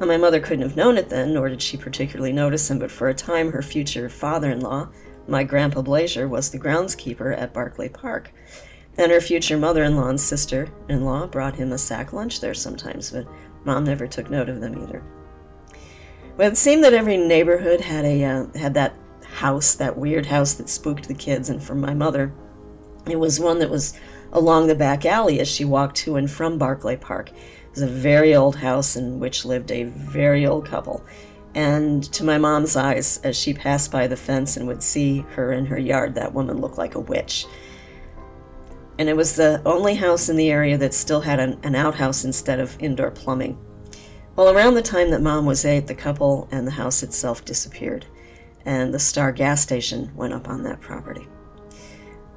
Now, 0.00 0.06
my 0.06 0.16
mother 0.16 0.40
couldn't 0.40 0.62
have 0.62 0.76
known 0.76 0.96
it 0.96 1.08
then, 1.08 1.34
nor 1.34 1.48
did 1.48 1.62
she 1.62 1.76
particularly 1.76 2.32
notice 2.32 2.70
him, 2.70 2.78
but 2.78 2.90
for 2.90 3.08
a 3.08 3.14
time 3.14 3.52
her 3.52 3.62
future 3.62 4.08
father 4.08 4.50
in 4.50 4.60
law, 4.60 4.88
my 5.26 5.44
Grandpa 5.44 5.82
Blazier, 5.82 6.28
was 6.28 6.50
the 6.50 6.58
groundskeeper 6.58 7.36
at 7.36 7.52
Barclay 7.52 7.88
Park. 7.88 8.32
And 8.96 9.10
her 9.10 9.20
future 9.20 9.56
mother 9.56 9.82
in 9.84 9.96
law 9.96 10.08
and 10.08 10.20
sister 10.20 10.68
in 10.88 11.04
law 11.04 11.26
brought 11.26 11.56
him 11.56 11.72
a 11.72 11.78
sack 11.78 12.12
lunch 12.12 12.40
there 12.40 12.54
sometimes, 12.54 13.10
but 13.10 13.26
mom 13.64 13.84
never 13.84 14.06
took 14.06 14.30
note 14.30 14.48
of 14.48 14.60
them 14.60 14.80
either. 14.82 15.02
Well, 16.36 16.50
it 16.50 16.56
seemed 16.56 16.82
that 16.84 16.94
every 16.94 17.16
neighborhood 17.16 17.80
had 17.80 18.04
a 18.04 18.24
uh, 18.24 18.46
had 18.56 18.74
that 18.74 18.94
house, 19.34 19.74
that 19.74 19.98
weird 19.98 20.26
house 20.26 20.54
that 20.54 20.68
spooked 20.68 21.08
the 21.08 21.14
kids, 21.14 21.50
and 21.50 21.62
from 21.62 21.80
my 21.80 21.92
mother, 21.92 22.32
it 23.06 23.18
was 23.18 23.40
one 23.40 23.58
that 23.58 23.70
was 23.70 23.98
along 24.32 24.66
the 24.66 24.74
back 24.74 25.04
alley 25.04 25.40
as 25.40 25.48
she 25.48 25.64
walked 25.64 25.96
to 25.96 26.16
and 26.16 26.30
from 26.30 26.58
Barclay 26.58 26.96
Park. 26.96 27.30
It 27.30 27.70
was 27.70 27.82
a 27.82 27.86
very 27.86 28.34
old 28.34 28.56
house 28.56 28.96
in 28.96 29.20
which 29.20 29.44
lived 29.44 29.70
a 29.70 29.84
very 29.84 30.46
old 30.46 30.66
couple. 30.66 31.04
And 31.54 32.02
to 32.12 32.24
my 32.24 32.38
mom's 32.38 32.74
eyes, 32.76 33.20
as 33.22 33.36
she 33.36 33.54
passed 33.54 33.92
by 33.92 34.06
the 34.06 34.16
fence 34.16 34.56
and 34.56 34.66
would 34.66 34.82
see 34.82 35.20
her 35.34 35.52
in 35.52 35.66
her 35.66 35.78
yard, 35.78 36.14
that 36.14 36.34
woman 36.34 36.60
looked 36.60 36.78
like 36.78 36.94
a 36.94 37.00
witch. 37.00 37.46
And 38.98 39.08
it 39.08 39.16
was 39.16 39.36
the 39.36 39.62
only 39.64 39.94
house 39.94 40.28
in 40.28 40.36
the 40.36 40.50
area 40.50 40.78
that 40.78 40.94
still 40.94 41.20
had 41.20 41.40
an, 41.40 41.58
an 41.62 41.74
outhouse 41.74 42.24
instead 42.24 42.60
of 42.60 42.76
indoor 42.80 43.10
plumbing. 43.10 43.58
Well, 44.36 44.52
around 44.52 44.74
the 44.74 44.82
time 44.82 45.10
that 45.10 45.22
mom 45.22 45.46
was 45.46 45.64
eight, 45.64 45.86
the 45.86 45.94
couple 45.94 46.48
and 46.50 46.66
the 46.66 46.72
house 46.72 47.04
itself 47.04 47.44
disappeared, 47.44 48.06
and 48.64 48.92
the 48.92 48.98
Star 48.98 49.32
gas 49.32 49.62
station 49.62 50.10
went 50.14 50.32
up 50.32 50.48
on 50.48 50.62
that 50.62 50.80
property. 50.80 51.28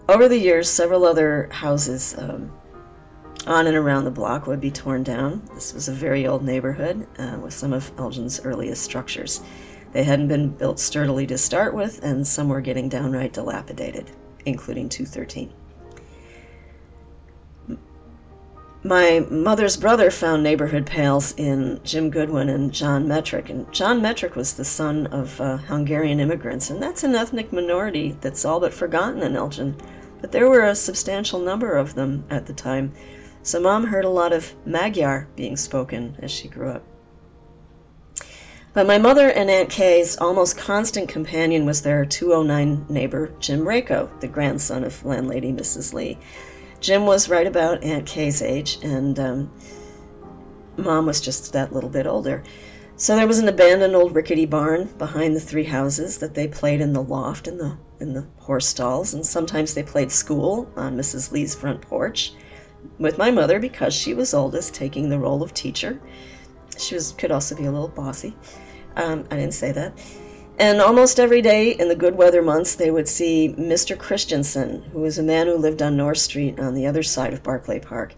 Over 0.09 0.27
the 0.27 0.37
years, 0.37 0.69
several 0.69 1.05
other 1.05 1.49
houses 1.51 2.15
um, 2.17 2.51
on 3.45 3.67
and 3.67 3.75
around 3.75 4.05
the 4.05 4.11
block 4.11 4.47
would 4.47 4.61
be 4.61 4.71
torn 4.71 5.03
down. 5.03 5.47
This 5.53 5.73
was 5.73 5.87
a 5.87 5.93
very 5.93 6.27
old 6.27 6.43
neighborhood 6.43 7.07
uh, 7.17 7.37
with 7.41 7.53
some 7.53 7.73
of 7.73 7.91
Elgin's 7.97 8.39
earliest 8.43 8.83
structures. 8.83 9.41
They 9.93 10.03
hadn't 10.03 10.27
been 10.27 10.49
built 10.49 10.79
sturdily 10.79 11.27
to 11.27 11.37
start 11.37 11.73
with, 11.73 12.03
and 12.03 12.27
some 12.27 12.49
were 12.49 12.61
getting 12.61 12.89
downright 12.89 13.33
dilapidated, 13.33 14.11
including 14.45 14.89
213. 14.89 15.53
My 18.87 19.25
mother's 19.29 19.75
brother 19.75 20.09
found 20.09 20.43
neighborhood 20.43 20.85
pals 20.85 21.33
in 21.35 21.81
Jim 21.83 22.09
Goodwin 22.09 22.47
and 22.47 22.71
John 22.71 23.05
Metrick. 23.05 23.49
And 23.49 23.69
John 23.73 23.99
Metrick 23.99 24.37
was 24.37 24.53
the 24.53 24.63
son 24.63 25.07
of 25.07 25.41
uh, 25.41 25.57
Hungarian 25.57 26.21
immigrants, 26.21 26.69
and 26.69 26.81
that's 26.81 27.03
an 27.03 27.13
ethnic 27.13 27.51
minority 27.51 28.15
that's 28.21 28.45
all 28.45 28.61
but 28.61 28.73
forgotten 28.73 29.21
in 29.23 29.35
Elgin. 29.35 29.75
But 30.21 30.31
there 30.31 30.47
were 30.47 30.63
a 30.63 30.73
substantial 30.73 31.41
number 31.41 31.75
of 31.75 31.95
them 31.95 32.23
at 32.29 32.45
the 32.45 32.53
time. 32.53 32.93
So 33.43 33.59
mom 33.59 33.87
heard 33.87 34.05
a 34.05 34.09
lot 34.09 34.31
of 34.31 34.55
Magyar 34.65 35.27
being 35.35 35.57
spoken 35.57 36.15
as 36.19 36.31
she 36.31 36.47
grew 36.47 36.69
up. 36.69 36.83
But 38.73 38.87
my 38.87 38.97
mother 38.97 39.29
and 39.29 39.49
Aunt 39.49 39.69
Kay's 39.69 40.15
almost 40.15 40.57
constant 40.57 41.09
companion 41.09 41.65
was 41.65 41.81
their 41.81 42.05
209 42.05 42.85
neighbor, 42.87 43.33
Jim 43.41 43.65
Rako, 43.65 44.17
the 44.21 44.29
grandson 44.29 44.85
of 44.85 45.03
landlady 45.03 45.51
Mrs. 45.51 45.93
Lee. 45.93 46.17
Jim 46.79 47.05
was 47.05 47.29
right 47.29 47.47
about 47.47 47.83
Aunt 47.83 48.05
Kay's 48.05 48.41
age, 48.41 48.77
and 48.83 49.19
um, 49.19 49.51
Mom 50.77 51.05
was 51.05 51.19
just 51.19 51.53
that 51.53 51.73
little 51.73 51.89
bit 51.89 52.05
older. 52.05 52.43
So 52.95 53.15
there 53.15 53.27
was 53.27 53.39
an 53.39 53.47
abandoned 53.47 53.95
old 53.95 54.15
rickety 54.15 54.45
barn 54.45 54.85
behind 54.97 55.35
the 55.35 55.39
three 55.39 55.65
houses 55.65 56.17
that 56.17 56.33
they 56.33 56.47
played 56.47 56.81
in 56.81 56.93
the 56.93 57.03
loft 57.03 57.47
and 57.47 57.59
the 57.59 57.77
in 57.99 58.13
the 58.13 58.27
horse 58.37 58.67
stalls, 58.67 59.13
and 59.13 59.25
sometimes 59.25 59.73
they 59.73 59.83
played 59.83 60.11
school 60.11 60.71
on 60.75 60.95
Mrs. 60.95 61.31
Lee's 61.31 61.55
front 61.55 61.81
porch 61.81 62.33
with 62.99 63.17
my 63.17 63.31
mother 63.31 63.59
because 63.59 63.93
she 63.93 64.13
was 64.13 64.33
oldest, 64.33 64.73
taking 64.73 65.09
the 65.09 65.19
role 65.19 65.41
of 65.41 65.53
teacher. 65.53 65.99
She 66.77 66.95
was 66.95 67.11
could 67.13 67.31
also 67.31 67.55
be 67.55 67.65
a 67.65 67.71
little 67.71 67.87
bossy. 67.87 68.35
Um, 68.95 69.25
I 69.31 69.35
didn't 69.35 69.53
say 69.53 69.71
that. 69.71 69.93
And 70.59 70.81
almost 70.81 71.19
every 71.19 71.43
day 71.43 71.71
in 71.71 71.87
the 71.87 71.95
good 71.95 72.15
weather 72.15 72.41
months, 72.41 72.73
they 72.73 72.89
would 72.89 73.07
see 73.07 73.53
Mr. 73.59 73.95
Christensen, 73.95 74.81
who 74.91 75.01
was 75.01 75.19
a 75.19 75.23
man 75.23 75.45
who 75.45 75.55
lived 75.55 75.83
on 75.83 75.95
North 75.95 76.17
Street 76.17 76.59
on 76.59 76.73
the 76.73 76.87
other 76.87 77.03
side 77.03 77.31
of 77.31 77.43
Barclay 77.43 77.79
Park. 77.79 78.15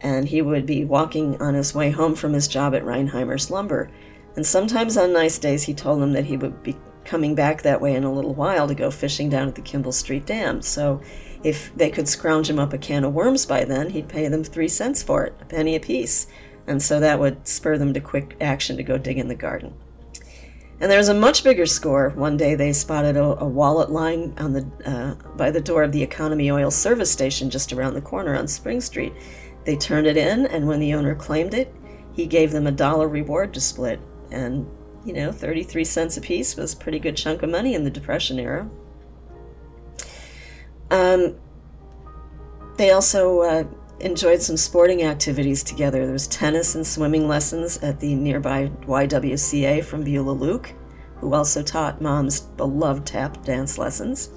And 0.00 0.28
he 0.28 0.40
would 0.40 0.66
be 0.66 0.84
walking 0.84 1.40
on 1.42 1.54
his 1.54 1.74
way 1.74 1.90
home 1.90 2.14
from 2.14 2.32
his 2.32 2.46
job 2.46 2.76
at 2.76 2.84
Reinheimer's 2.84 3.50
Lumber. 3.50 3.90
And 4.36 4.46
sometimes 4.46 4.96
on 4.96 5.12
nice 5.12 5.38
days, 5.38 5.64
he 5.64 5.74
told 5.74 6.00
them 6.00 6.12
that 6.12 6.26
he 6.26 6.36
would 6.36 6.62
be 6.62 6.76
coming 7.04 7.34
back 7.34 7.62
that 7.62 7.80
way 7.80 7.96
in 7.96 8.04
a 8.04 8.12
little 8.12 8.34
while 8.34 8.68
to 8.68 8.74
go 8.74 8.92
fishing 8.92 9.28
down 9.28 9.48
at 9.48 9.56
the 9.56 9.60
Kimball 9.60 9.90
Street 9.90 10.26
Dam. 10.26 10.62
So 10.62 11.00
if 11.42 11.74
they 11.74 11.90
could 11.90 12.06
scrounge 12.06 12.48
him 12.48 12.60
up 12.60 12.72
a 12.72 12.78
can 12.78 13.02
of 13.02 13.14
worms 13.14 13.46
by 13.46 13.64
then, 13.64 13.90
he'd 13.90 14.08
pay 14.08 14.28
them 14.28 14.44
three 14.44 14.68
cents 14.68 15.02
for 15.02 15.24
it, 15.24 15.34
a 15.40 15.44
penny 15.44 15.74
apiece. 15.74 16.28
And 16.68 16.80
so 16.80 17.00
that 17.00 17.18
would 17.18 17.48
spur 17.48 17.78
them 17.78 17.92
to 17.94 18.00
quick 18.00 18.36
action 18.40 18.76
to 18.76 18.84
go 18.84 18.96
dig 18.96 19.18
in 19.18 19.26
the 19.26 19.34
garden. 19.34 19.74
And 20.80 20.90
there 20.90 20.98
was 20.98 21.10
a 21.10 21.14
much 21.14 21.44
bigger 21.44 21.66
score. 21.66 22.08
One 22.10 22.38
day 22.38 22.54
they 22.54 22.72
spotted 22.72 23.16
a, 23.16 23.22
a 23.42 23.46
wallet 23.46 23.90
lying 23.90 24.34
on 24.38 24.54
the 24.54 24.66
uh, 24.86 25.14
by 25.36 25.50
the 25.50 25.60
door 25.60 25.82
of 25.82 25.92
the 25.92 26.02
Economy 26.02 26.50
Oil 26.50 26.70
service 26.70 27.10
station 27.10 27.50
just 27.50 27.72
around 27.72 27.94
the 27.94 28.00
corner 28.00 28.34
on 28.34 28.48
Spring 28.48 28.80
Street. 28.80 29.12
They 29.64 29.76
turned 29.76 30.06
it 30.06 30.16
in, 30.16 30.46
and 30.46 30.66
when 30.66 30.80
the 30.80 30.94
owner 30.94 31.14
claimed 31.14 31.52
it, 31.52 31.74
he 32.12 32.26
gave 32.26 32.50
them 32.50 32.66
a 32.66 32.72
dollar 32.72 33.08
reward 33.08 33.52
to 33.54 33.60
split. 33.60 34.00
And 34.30 34.66
you 35.04 35.12
know, 35.12 35.32
33 35.32 35.84
cents 35.84 36.16
a 36.16 36.20
piece 36.20 36.56
was 36.56 36.72
a 36.72 36.76
pretty 36.76 36.98
good 36.98 37.16
chunk 37.16 37.42
of 37.42 37.50
money 37.50 37.74
in 37.74 37.84
the 37.84 37.90
Depression 37.90 38.38
era. 38.38 38.68
Um, 40.90 41.36
they 42.76 42.90
also 42.90 43.40
uh, 43.40 43.64
enjoyed 44.00 44.42
some 44.42 44.56
sporting 44.56 45.02
activities 45.02 45.62
together. 45.62 46.04
There 46.04 46.12
was 46.12 46.26
tennis 46.26 46.74
and 46.74 46.86
swimming 46.86 47.28
lessons 47.28 47.78
at 47.78 48.00
the 48.00 48.14
nearby 48.14 48.70
YWCA 48.82 49.84
from 49.84 50.04
Beulah 50.04 50.32
Luke, 50.32 50.72
who 51.16 51.34
also 51.34 51.62
taught 51.62 52.00
mom's 52.00 52.40
beloved 52.40 53.06
tap 53.06 53.44
dance 53.44 53.78
lessons. 53.78 54.30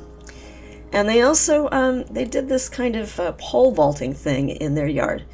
And 0.91 1.09
they 1.09 1.21
also 1.21 1.69
um, 1.71 2.03
they 2.03 2.25
did 2.25 2.47
this 2.47 2.69
kind 2.69 2.95
of 2.95 3.19
uh, 3.19 3.31
pole 3.33 3.71
vaulting 3.71 4.13
thing 4.13 4.49
in 4.49 4.75
their 4.75 4.87
yard. 4.87 5.25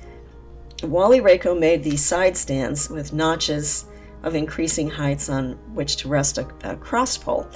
Wally 0.83 1.19
Rako 1.19 1.59
made 1.59 1.83
these 1.83 2.03
side 2.03 2.37
stands 2.37 2.89
with 2.89 3.11
notches 3.11 3.85
of 4.23 4.35
increasing 4.35 4.89
heights 4.89 5.29
on 5.29 5.53
which 5.73 5.97
to 5.97 6.07
rest 6.07 6.37
a, 6.37 6.47
a 6.63 6.75
cross 6.77 7.17
pole. 7.17 7.49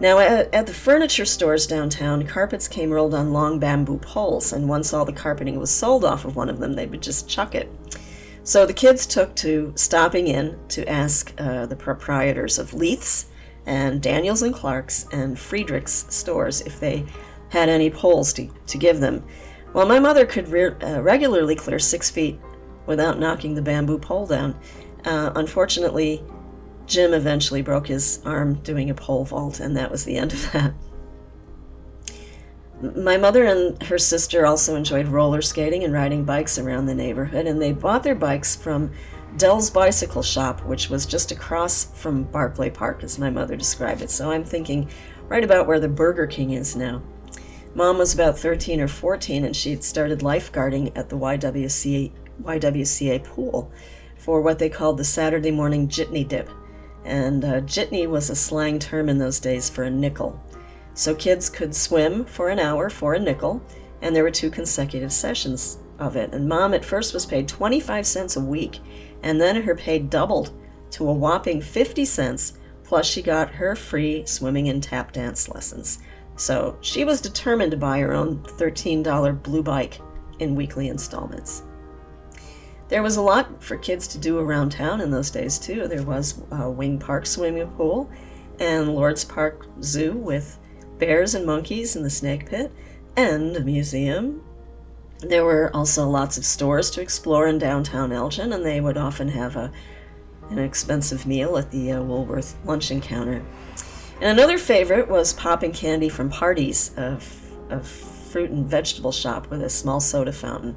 Now, 0.00 0.18
at, 0.18 0.52
at, 0.52 0.66
the 0.66 0.74
furniture 0.74 1.24
stores 1.24 1.66
downtown, 1.66 2.26
carpets 2.26 2.66
came 2.66 2.90
rolled 2.90 3.14
on 3.14 3.32
long 3.32 3.60
bamboo 3.60 3.98
poles, 3.98 4.52
and 4.52 4.68
once 4.68 4.92
all 4.92 5.04
the 5.04 5.12
carpeting 5.12 5.58
was 5.58 5.70
sold 5.70 6.04
off 6.04 6.24
of 6.24 6.34
one 6.34 6.48
of 6.48 6.58
them, 6.58 6.72
they 6.72 6.86
would 6.86 7.00
just 7.00 7.28
chuck 7.28 7.54
it. 7.54 7.70
So 8.42 8.66
the 8.66 8.74
kids 8.74 9.06
took 9.06 9.34
to 9.36 9.72
stopping 9.76 10.26
in 10.26 10.58
to 10.70 10.86
ask 10.88 11.32
uh, 11.38 11.66
the 11.66 11.76
proprietors 11.76 12.58
of 12.58 12.74
Leith's 12.74 13.26
and 13.66 14.02
Daniels 14.02 14.42
and 14.42 14.54
Clark's 14.54 15.06
and 15.12 15.38
Friedrich's 15.38 16.04
stores 16.10 16.60
if 16.62 16.78
they 16.80 17.06
had 17.48 17.68
any 17.68 17.88
poles 17.88 18.32
to, 18.34 18.50
to 18.66 18.76
give 18.76 19.00
them. 19.00 19.24
Well, 19.72 19.86
my 19.86 19.98
mother 19.98 20.26
could 20.26 20.48
re- 20.48 20.74
uh, 20.82 21.00
regularly 21.00 21.54
clear 21.54 21.78
six 21.78 22.10
feet 22.10 22.38
without 22.86 23.18
knocking 23.18 23.54
the 23.54 23.62
bamboo 23.62 23.98
pole 23.98 24.26
down. 24.26 24.58
Uh, 25.04 25.32
unfortunately, 25.36 26.22
Jim 26.86 27.14
eventually 27.14 27.62
broke 27.62 27.86
his 27.86 28.20
arm 28.24 28.54
doing 28.56 28.90
a 28.90 28.94
pole 28.94 29.24
vault, 29.24 29.60
and 29.60 29.76
that 29.76 29.90
was 29.90 30.04
the 30.04 30.16
end 30.16 30.32
of 30.32 30.52
that. 30.52 30.74
My 32.96 33.16
mother 33.16 33.44
and 33.44 33.82
her 33.84 33.98
sister 33.98 34.44
also 34.44 34.76
enjoyed 34.76 35.08
roller 35.08 35.40
skating 35.40 35.84
and 35.84 35.92
riding 35.92 36.24
bikes 36.24 36.58
around 36.58 36.86
the 36.86 36.94
neighborhood, 36.94 37.46
and 37.46 37.60
they 37.60 37.72
bought 37.72 38.02
their 38.02 38.14
bikes 38.14 38.54
from 38.54 38.90
Dell's 39.36 39.70
Bicycle 39.70 40.22
Shop, 40.22 40.60
which 40.64 40.90
was 40.90 41.06
just 41.06 41.32
across 41.32 41.84
from 41.98 42.24
Barclay 42.24 42.70
Park, 42.70 43.02
as 43.02 43.18
my 43.18 43.30
mother 43.30 43.56
described 43.56 44.02
it. 44.02 44.10
So 44.10 44.30
I'm 44.30 44.44
thinking 44.44 44.88
right 45.28 45.42
about 45.42 45.66
where 45.66 45.80
the 45.80 45.88
Burger 45.88 46.26
King 46.26 46.50
is 46.50 46.76
now. 46.76 47.02
Mom 47.74 47.98
was 47.98 48.14
about 48.14 48.38
13 48.38 48.80
or 48.80 48.88
14, 48.88 49.44
and 49.44 49.56
she'd 49.56 49.82
started 49.82 50.20
lifeguarding 50.20 50.92
at 50.96 51.08
the 51.08 51.18
YWCA, 51.18 52.12
YWCA 52.42 53.24
pool 53.24 53.72
for 54.16 54.40
what 54.40 54.58
they 54.58 54.68
called 54.68 54.98
the 54.98 55.04
Saturday 55.04 55.50
morning 55.50 55.88
jitney 55.88 56.26
dip. 56.26 56.48
And 57.04 57.44
uh, 57.44 57.60
jitney 57.62 58.06
was 58.06 58.30
a 58.30 58.36
slang 58.36 58.78
term 58.78 59.08
in 59.08 59.18
those 59.18 59.40
days 59.40 59.68
for 59.68 59.84
a 59.84 59.90
nickel. 59.90 60.40
So 60.94 61.14
kids 61.14 61.50
could 61.50 61.74
swim 61.74 62.24
for 62.24 62.48
an 62.48 62.58
hour 62.58 62.88
for 62.88 63.14
a 63.14 63.18
nickel, 63.20 63.62
and 64.00 64.14
there 64.14 64.22
were 64.22 64.30
two 64.30 64.50
consecutive 64.50 65.12
sessions 65.12 65.78
of 65.98 66.16
it. 66.16 66.32
And 66.32 66.48
mom 66.48 66.74
at 66.74 66.84
first 66.84 67.12
was 67.12 67.26
paid 67.26 67.48
25 67.48 68.06
cents 68.06 68.36
a 68.36 68.40
week, 68.40 68.80
and 69.22 69.40
then 69.40 69.62
her 69.62 69.74
pay 69.74 69.98
doubled 69.98 70.52
to 70.92 71.08
a 71.08 71.12
whopping 71.12 71.60
50 71.60 72.04
cents, 72.04 72.54
plus 72.84 73.06
she 73.06 73.22
got 73.22 73.50
her 73.50 73.74
free 73.74 74.24
swimming 74.26 74.68
and 74.68 74.82
tap 74.82 75.12
dance 75.12 75.48
lessons. 75.48 75.98
So 76.36 76.78
she 76.80 77.04
was 77.04 77.20
determined 77.20 77.72
to 77.72 77.76
buy 77.76 77.98
her 78.00 78.12
own 78.12 78.38
$13 78.42 79.42
blue 79.42 79.62
bike 79.62 80.00
in 80.38 80.54
weekly 80.54 80.88
installments. 80.88 81.62
There 82.94 83.02
was 83.02 83.16
a 83.16 83.22
lot 83.22 83.60
for 83.60 83.76
kids 83.76 84.06
to 84.06 84.18
do 84.18 84.38
around 84.38 84.70
town 84.70 85.00
in 85.00 85.10
those 85.10 85.28
days, 85.28 85.58
too. 85.58 85.88
There 85.88 86.04
was 86.04 86.40
a 86.52 86.70
Wing 86.70 87.00
Park 87.00 87.26
swimming 87.26 87.66
pool 87.72 88.08
and 88.60 88.94
Lord's 88.94 89.24
Park 89.24 89.66
Zoo 89.82 90.12
with 90.12 90.60
bears 90.98 91.34
and 91.34 91.44
monkeys 91.44 91.96
in 91.96 92.04
the 92.04 92.08
snake 92.08 92.48
pit 92.48 92.70
and 93.16 93.56
a 93.56 93.60
museum. 93.64 94.44
There 95.18 95.44
were 95.44 95.74
also 95.74 96.08
lots 96.08 96.38
of 96.38 96.44
stores 96.44 96.88
to 96.92 97.00
explore 97.00 97.48
in 97.48 97.58
downtown 97.58 98.12
Elgin, 98.12 98.52
and 98.52 98.64
they 98.64 98.80
would 98.80 98.96
often 98.96 99.26
have 99.30 99.56
a, 99.56 99.72
an 100.50 100.60
expensive 100.60 101.26
meal 101.26 101.56
at 101.58 101.72
the 101.72 101.90
uh, 101.90 102.00
Woolworth 102.00 102.54
luncheon 102.64 103.00
counter. 103.00 103.42
And 104.20 104.38
another 104.38 104.56
favorite 104.56 105.08
was 105.08 105.32
popping 105.32 105.72
candy 105.72 106.08
from 106.08 106.30
Parties, 106.30 106.96
a, 106.96 107.18
a 107.70 107.80
fruit 107.82 108.50
and 108.50 108.64
vegetable 108.64 109.10
shop 109.10 109.50
with 109.50 109.64
a 109.64 109.68
small 109.68 109.98
soda 109.98 110.32
fountain. 110.32 110.76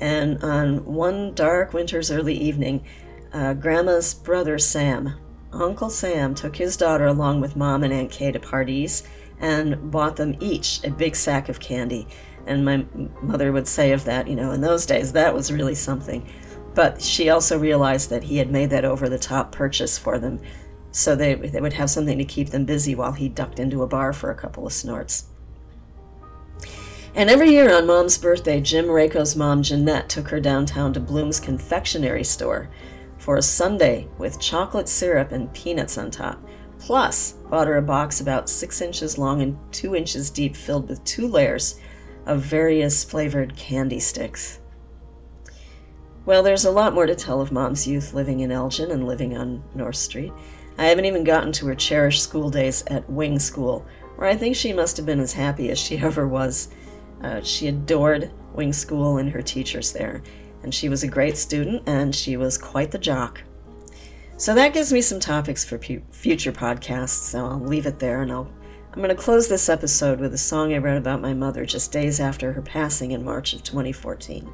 And 0.00 0.42
on 0.42 0.84
one 0.84 1.34
dark 1.34 1.72
winter's 1.72 2.10
early 2.10 2.34
evening, 2.34 2.84
uh, 3.32 3.54
Grandma's 3.54 4.14
brother 4.14 4.58
Sam, 4.58 5.14
Uncle 5.52 5.90
Sam, 5.90 6.34
took 6.34 6.56
his 6.56 6.76
daughter 6.76 7.06
along 7.06 7.40
with 7.40 7.56
Mom 7.56 7.82
and 7.84 7.92
Aunt 7.92 8.10
Kay 8.10 8.32
to 8.32 8.40
Parties 8.40 9.02
and 9.40 9.90
bought 9.90 10.16
them 10.16 10.36
each 10.40 10.82
a 10.84 10.90
big 10.90 11.16
sack 11.16 11.48
of 11.48 11.60
candy. 11.60 12.06
And 12.46 12.64
my 12.64 12.84
mother 13.22 13.52
would 13.52 13.68
say 13.68 13.92
of 13.92 14.04
that, 14.04 14.26
you 14.26 14.34
know, 14.34 14.52
in 14.52 14.60
those 14.60 14.86
days, 14.86 15.12
that 15.12 15.34
was 15.34 15.52
really 15.52 15.74
something. 15.74 16.28
But 16.74 17.02
she 17.02 17.30
also 17.30 17.58
realized 17.58 18.10
that 18.10 18.22
he 18.22 18.38
had 18.38 18.50
made 18.50 18.70
that 18.70 18.84
over 18.84 19.08
the 19.08 19.18
top 19.18 19.52
purchase 19.52 19.98
for 19.98 20.18
them 20.18 20.40
so 20.92 21.14
they, 21.14 21.34
they 21.34 21.60
would 21.60 21.72
have 21.74 21.90
something 21.90 22.18
to 22.18 22.24
keep 22.24 22.50
them 22.50 22.64
busy 22.64 22.94
while 22.94 23.12
he 23.12 23.28
ducked 23.28 23.60
into 23.60 23.82
a 23.82 23.86
bar 23.86 24.12
for 24.12 24.30
a 24.30 24.34
couple 24.34 24.66
of 24.66 24.72
snorts. 24.72 25.26
And 27.14 27.28
every 27.28 27.50
year 27.50 27.74
on 27.76 27.86
Mom's 27.86 28.18
birthday, 28.18 28.60
Jim 28.60 28.88
Rako's 28.88 29.34
mom, 29.34 29.62
Jeanette, 29.62 30.08
took 30.08 30.28
her 30.28 30.38
downtown 30.38 30.92
to 30.92 31.00
Bloom's 31.00 31.40
confectionery 31.40 32.22
store 32.22 32.70
for 33.18 33.36
a 33.36 33.42
sundae 33.42 34.06
with 34.16 34.40
chocolate 34.40 34.88
syrup 34.88 35.32
and 35.32 35.52
peanuts 35.52 35.98
on 35.98 36.10
top. 36.10 36.40
Plus, 36.78 37.32
bought 37.50 37.66
her 37.66 37.76
a 37.76 37.82
box 37.82 38.20
about 38.20 38.48
six 38.48 38.80
inches 38.80 39.18
long 39.18 39.42
and 39.42 39.58
two 39.72 39.94
inches 39.94 40.30
deep 40.30 40.56
filled 40.56 40.88
with 40.88 41.04
two 41.04 41.26
layers 41.26 41.78
of 42.26 42.40
various 42.40 43.02
flavored 43.02 43.56
candy 43.56 44.00
sticks. 44.00 44.60
Well, 46.24 46.42
there's 46.42 46.64
a 46.64 46.70
lot 46.70 46.94
more 46.94 47.06
to 47.06 47.14
tell 47.14 47.40
of 47.40 47.50
Mom's 47.50 47.86
youth 47.86 48.14
living 48.14 48.40
in 48.40 48.52
Elgin 48.52 48.90
and 48.92 49.06
living 49.06 49.36
on 49.36 49.64
North 49.74 49.96
Street. 49.96 50.32
I 50.78 50.86
haven't 50.86 51.06
even 51.06 51.24
gotten 51.24 51.50
to 51.52 51.66
her 51.66 51.74
cherished 51.74 52.22
school 52.22 52.50
days 52.50 52.84
at 52.86 53.10
Wing 53.10 53.38
School, 53.38 53.84
where 54.16 54.28
I 54.28 54.36
think 54.36 54.54
she 54.54 54.72
must 54.72 54.96
have 54.96 55.06
been 55.06 55.20
as 55.20 55.32
happy 55.32 55.70
as 55.70 55.78
she 55.78 55.98
ever 56.02 56.28
was. 56.28 56.68
Uh, 57.22 57.40
she 57.42 57.68
adored 57.68 58.30
Wing 58.54 58.72
School 58.72 59.18
and 59.18 59.30
her 59.30 59.42
teachers 59.42 59.92
there, 59.92 60.22
and 60.62 60.74
she 60.74 60.88
was 60.88 61.02
a 61.02 61.08
great 61.08 61.36
student 61.36 61.82
and 61.86 62.14
she 62.14 62.36
was 62.36 62.58
quite 62.58 62.90
the 62.90 62.98
jock. 62.98 63.42
So 64.36 64.54
that 64.54 64.72
gives 64.72 64.92
me 64.92 65.02
some 65.02 65.20
topics 65.20 65.64
for 65.64 65.78
pu- 65.78 66.02
future 66.10 66.52
podcasts, 66.52 67.30
so 67.30 67.44
I'll 67.44 67.60
leave 67.60 67.86
it 67.86 67.98
there 67.98 68.22
and 68.22 68.32
I'll 68.32 68.50
I'm 68.92 68.98
going 68.98 69.14
to 69.14 69.22
close 69.22 69.46
this 69.46 69.68
episode 69.68 70.18
with 70.18 70.34
a 70.34 70.38
song 70.38 70.74
I 70.74 70.78
wrote 70.78 70.96
about 70.96 71.20
my 71.20 71.32
mother 71.32 71.64
just 71.64 71.92
days 71.92 72.18
after 72.18 72.52
her 72.54 72.62
passing 72.62 73.12
in 73.12 73.24
March 73.24 73.52
of 73.52 73.62
2014. 73.62 74.52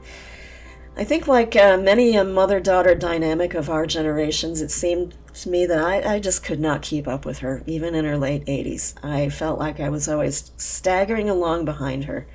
I 0.99 1.05
think, 1.05 1.27
like 1.27 1.57
uh, 1.57 1.79
many 1.79 2.17
a 2.17 2.25
mother 2.25 2.61
daughter 2.61 2.95
dynamic 2.95 3.55
of 3.55 3.71
our 3.71 3.87
generations, 3.87 4.61
it 4.61 4.71
seemed 4.71 5.15
to 5.35 5.49
me 5.49 5.65
that 5.65 5.79
I, 5.83 6.17
I 6.17 6.19
just 6.21 6.45
could 6.45 6.61
not 6.61 6.83
keep 6.83 7.09
up 7.09 7.25
with 7.25 7.39
her, 7.39 7.63
even 7.67 7.95
in 7.95 8.05
her 8.05 8.19
late 8.19 8.45
80s. 8.45 8.95
I 9.03 9.31
felt 9.31 9.59
like 9.59 9.81
I 9.81 9.89
was 9.89 10.07
always 10.07 10.53
staggering 10.59 11.31
along 11.31 11.65
behind 11.65 12.05
her, 12.05 12.27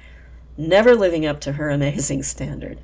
never 0.57 0.95
living 0.95 1.25
up 1.25 1.39
to 1.41 1.53
her 1.53 1.69
amazing 1.69 2.23
standard. 2.23 2.79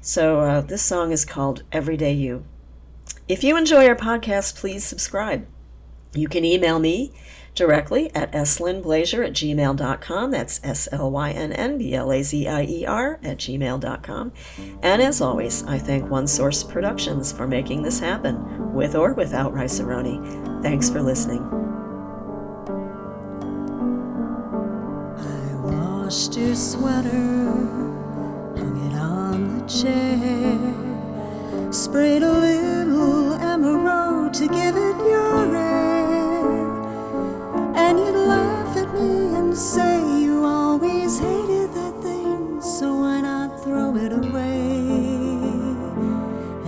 So, 0.00 0.40
uh, 0.40 0.60
this 0.62 0.82
song 0.82 1.12
is 1.12 1.24
called 1.24 1.62
Everyday 1.70 2.12
You. 2.12 2.44
If 3.28 3.44
you 3.44 3.56
enjoy 3.56 3.86
our 3.86 3.96
podcast, 3.96 4.56
please 4.56 4.84
subscribe. 4.84 5.46
You 6.14 6.28
can 6.28 6.44
email 6.44 6.78
me 6.78 7.12
directly 7.54 8.14
at 8.14 8.32
slynblazier 8.32 9.26
at 9.26 9.32
gmail.com. 9.32 10.30
That's 10.30 10.60
S 10.62 10.88
L 10.90 11.10
Y 11.10 11.30
N 11.30 11.52
N 11.52 11.78
B 11.78 11.94
L 11.94 12.12
A 12.12 12.22
Z 12.22 12.48
I 12.48 12.64
E 12.64 12.86
R 12.86 13.18
at 13.22 13.38
gmail.com. 13.38 14.32
And 14.82 15.02
as 15.02 15.20
always, 15.20 15.62
I 15.64 15.78
thank 15.78 16.10
One 16.10 16.26
Source 16.26 16.64
Productions 16.64 17.32
for 17.32 17.46
making 17.46 17.82
this 17.82 18.00
happen, 18.00 18.74
with 18.74 18.94
or 18.94 19.12
without 19.14 19.52
Rice-A-Roni. 19.52 20.62
Thanks 20.62 20.90
for 20.90 21.02
listening. 21.02 21.81
Washed 26.12 26.36
your 26.36 26.54
sweater, 26.54 27.48
hung 28.58 28.76
it 28.86 28.94
on 28.98 29.48
the 29.48 29.60
chair, 29.66 30.58
sprayed 31.72 32.22
a 32.22 32.30
little 32.30 33.32
emerald 33.40 34.34
to 34.34 34.46
give 34.46 34.76
it 34.76 34.96
your 34.98 35.56
air. 35.56 36.44
And 37.74 37.98
you'd 37.98 38.14
laugh 38.28 38.76
at 38.76 38.92
me 38.92 39.34
and 39.36 39.56
say 39.56 40.02
you 40.20 40.44
always 40.44 41.18
hated 41.18 41.72
that 41.72 41.94
thing, 42.02 42.60
so 42.60 42.94
why 42.94 43.22
not 43.22 43.64
throw 43.64 43.96
it 43.96 44.12
away 44.12 44.84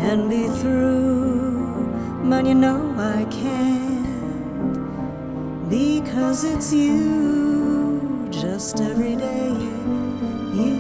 and 0.09 0.31
be 0.31 0.49
through? 0.59 2.31
But 2.31 2.47
you 2.47 2.55
know 2.55 2.95
I 2.97 3.27
can't 3.31 4.09
because 5.69 6.45
it's 6.45 6.73
you 6.73 7.34
every 8.73 9.15
day. 9.15 9.53
You. 10.57 10.75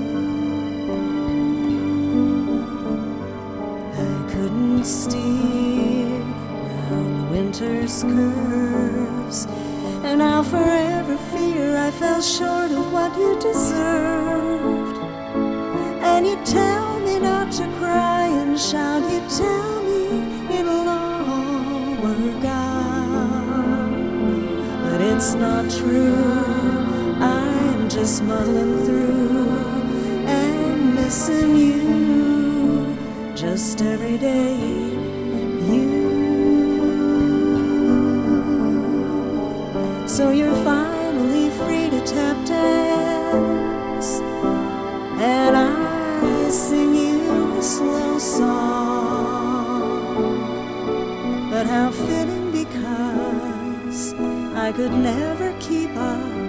I 3.93 4.33
couldn't 4.33 4.85
steer 4.85 6.19
round 6.19 7.15
the 7.19 7.27
winter's 7.31 8.03
curves, 8.05 9.47
and 10.03 10.23
I'll 10.23 10.45
forever 10.45 11.19
fear 11.33 11.77
I 11.77 11.91
fell 11.91 12.23
short 12.23 12.71
of 12.71 12.91
what 12.91 13.15
you 13.19 13.39
deserved. 13.39 14.99
And 16.03 16.27
you 16.27 16.37
tell 16.47 17.01
me 17.01 17.19
not 17.19 17.53
to 17.53 17.65
cry 17.79 18.29
and 18.29 18.59
shout, 18.59 19.03
you 19.13 19.21
tell 19.29 19.83
me 19.83 20.57
it'll 20.59 20.89
all 20.89 21.97
work 22.03 22.45
out. 22.47 23.91
But 24.85 25.01
it's 25.03 25.35
not 25.35 25.71
true, 25.71 26.44
just 28.05 28.23
muddling 28.25 28.85
through 28.85 29.49
and 30.27 30.95
missing 30.95 31.57
you 31.57 32.95
just 33.35 33.81
every 33.81 34.19
day. 34.19 34.59
You. 35.73 36.05
So 40.07 40.33
you're 40.33 40.63
finally 40.65 41.49
free 41.49 41.89
to 41.89 42.01
tap 42.05 42.37
dance, 42.47 44.21
and 45.19 45.57
I 45.57 46.51
sing 46.51 46.95
you 46.95 47.57
a 47.59 47.63
slow 47.63 48.19
song. 48.19 49.81
But 51.51 51.67
how 51.67 51.91
fitting 51.91 52.51
because 52.53 54.13
I 54.55 54.73
could 54.73 54.93
never 54.93 55.55
keep 55.59 55.97
up, 55.97 56.44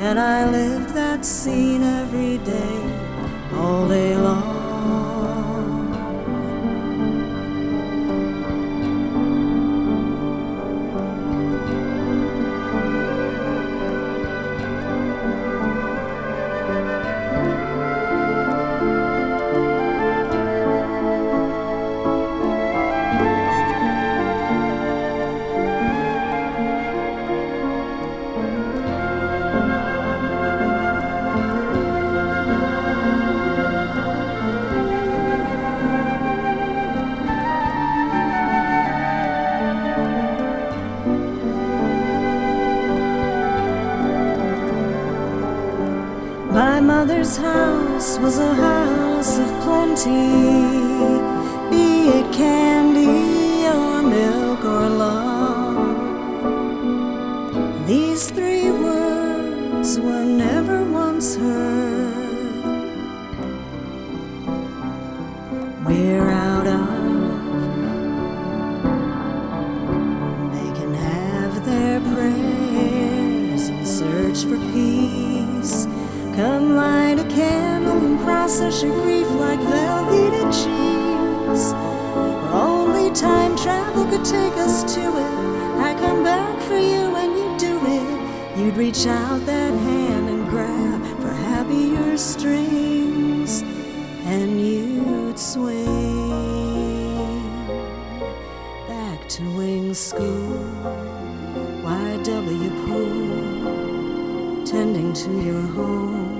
and 0.00 0.18
I 0.18 0.48
lived 0.50 0.90
that 0.94 1.24
scene 1.24 1.82
every 1.82 2.38
day, 2.38 2.80
all 3.54 3.88
day 3.88 4.14
long. 4.16 4.55
My 47.26 47.32
mother's 47.32 47.44
house 47.44 48.18
was 48.18 48.38
a 48.38 48.54
house 48.54 49.06
house 49.26 49.38
of 49.38 49.48
plenty, 49.62 50.10
be 51.70 52.08
it 52.18 52.32
candy 52.32 53.66
or 53.66 54.02
milk 54.02 54.64
or 54.64 54.88
love. 54.88 55.96
These 57.86 58.30
three 58.30 58.70
words 58.70 59.98
were 59.98 60.24
never 60.24 60.84
once 60.84 61.34
heard. 61.34 62.14
We're 65.84 66.30
out 66.30 66.66
of. 66.66 66.86
They 70.54 70.70
can 70.78 70.94
have 70.94 71.64
their 71.64 72.00
prayers 72.12 73.68
and 73.68 73.86
search 73.86 74.44
for 74.44 74.58
peace. 74.72 74.95
And 78.46 78.52
process 78.52 78.82
grief 78.82 79.28
like 79.40 79.58
Velveeta 79.58 80.44
cheese. 80.52 81.72
Only 82.52 83.10
time 83.12 83.56
travel 83.56 84.04
could 84.06 84.24
take 84.24 84.52
us 84.56 84.94
to 84.94 85.00
it. 85.00 85.80
I 85.80 85.94
come 85.98 86.22
back 86.22 86.60
for 86.62 86.78
you 86.78 87.10
when 87.10 87.30
you 87.36 87.58
do 87.58 87.76
it. 87.86 88.58
You'd 88.58 88.76
reach 88.76 89.06
out 89.06 89.44
that 89.46 89.74
hand 89.74 90.28
and 90.28 90.48
grab 90.48 91.02
for 91.20 91.32
happier 91.32 92.16
strings, 92.16 93.62
and 94.24 94.60
you'd 94.60 95.38
swing 95.38 95.82
back 98.86 99.28
to 99.28 99.42
wing 99.56 99.92
school. 99.92 100.62
YW 101.82 102.70
pool, 102.86 104.64
tending 104.64 105.12
to 105.14 105.30
your 105.42 105.62
home, 105.62 106.35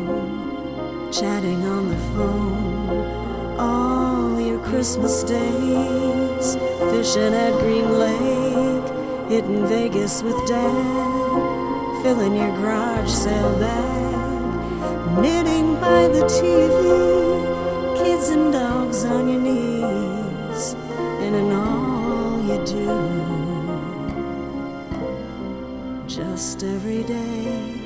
chatting 1.21 1.65
on 1.65 1.89
the 1.89 1.97
phone 2.13 3.59
all 3.59 4.39
your 4.39 4.59
Christmas 4.59 5.23
days, 5.23 6.57
fishing 6.91 7.33
at 7.33 7.59
Green 7.59 7.91
Lake, 7.99 9.31
hitting 9.31 9.67
Vegas 9.67 10.23
with 10.23 10.37
Dad, 10.47 12.03
filling 12.03 12.37
your 12.37 12.51
garage 12.59 13.09
sale 13.09 13.59
bag, 13.59 15.19
knitting 15.19 15.81
by 15.81 16.07
the 16.09 16.25
TV, 16.27 17.97
kids 17.97 18.29
and 18.29 18.53
dogs 18.53 19.03
on 19.05 19.31
your 19.31 19.41
knees, 19.41 20.75
and 21.25 21.35
in 21.35 21.51
all 21.51 22.43
you 22.43 22.59
do, 22.67 22.93
just 26.07 26.63
every 26.63 27.05
day. 27.05 27.86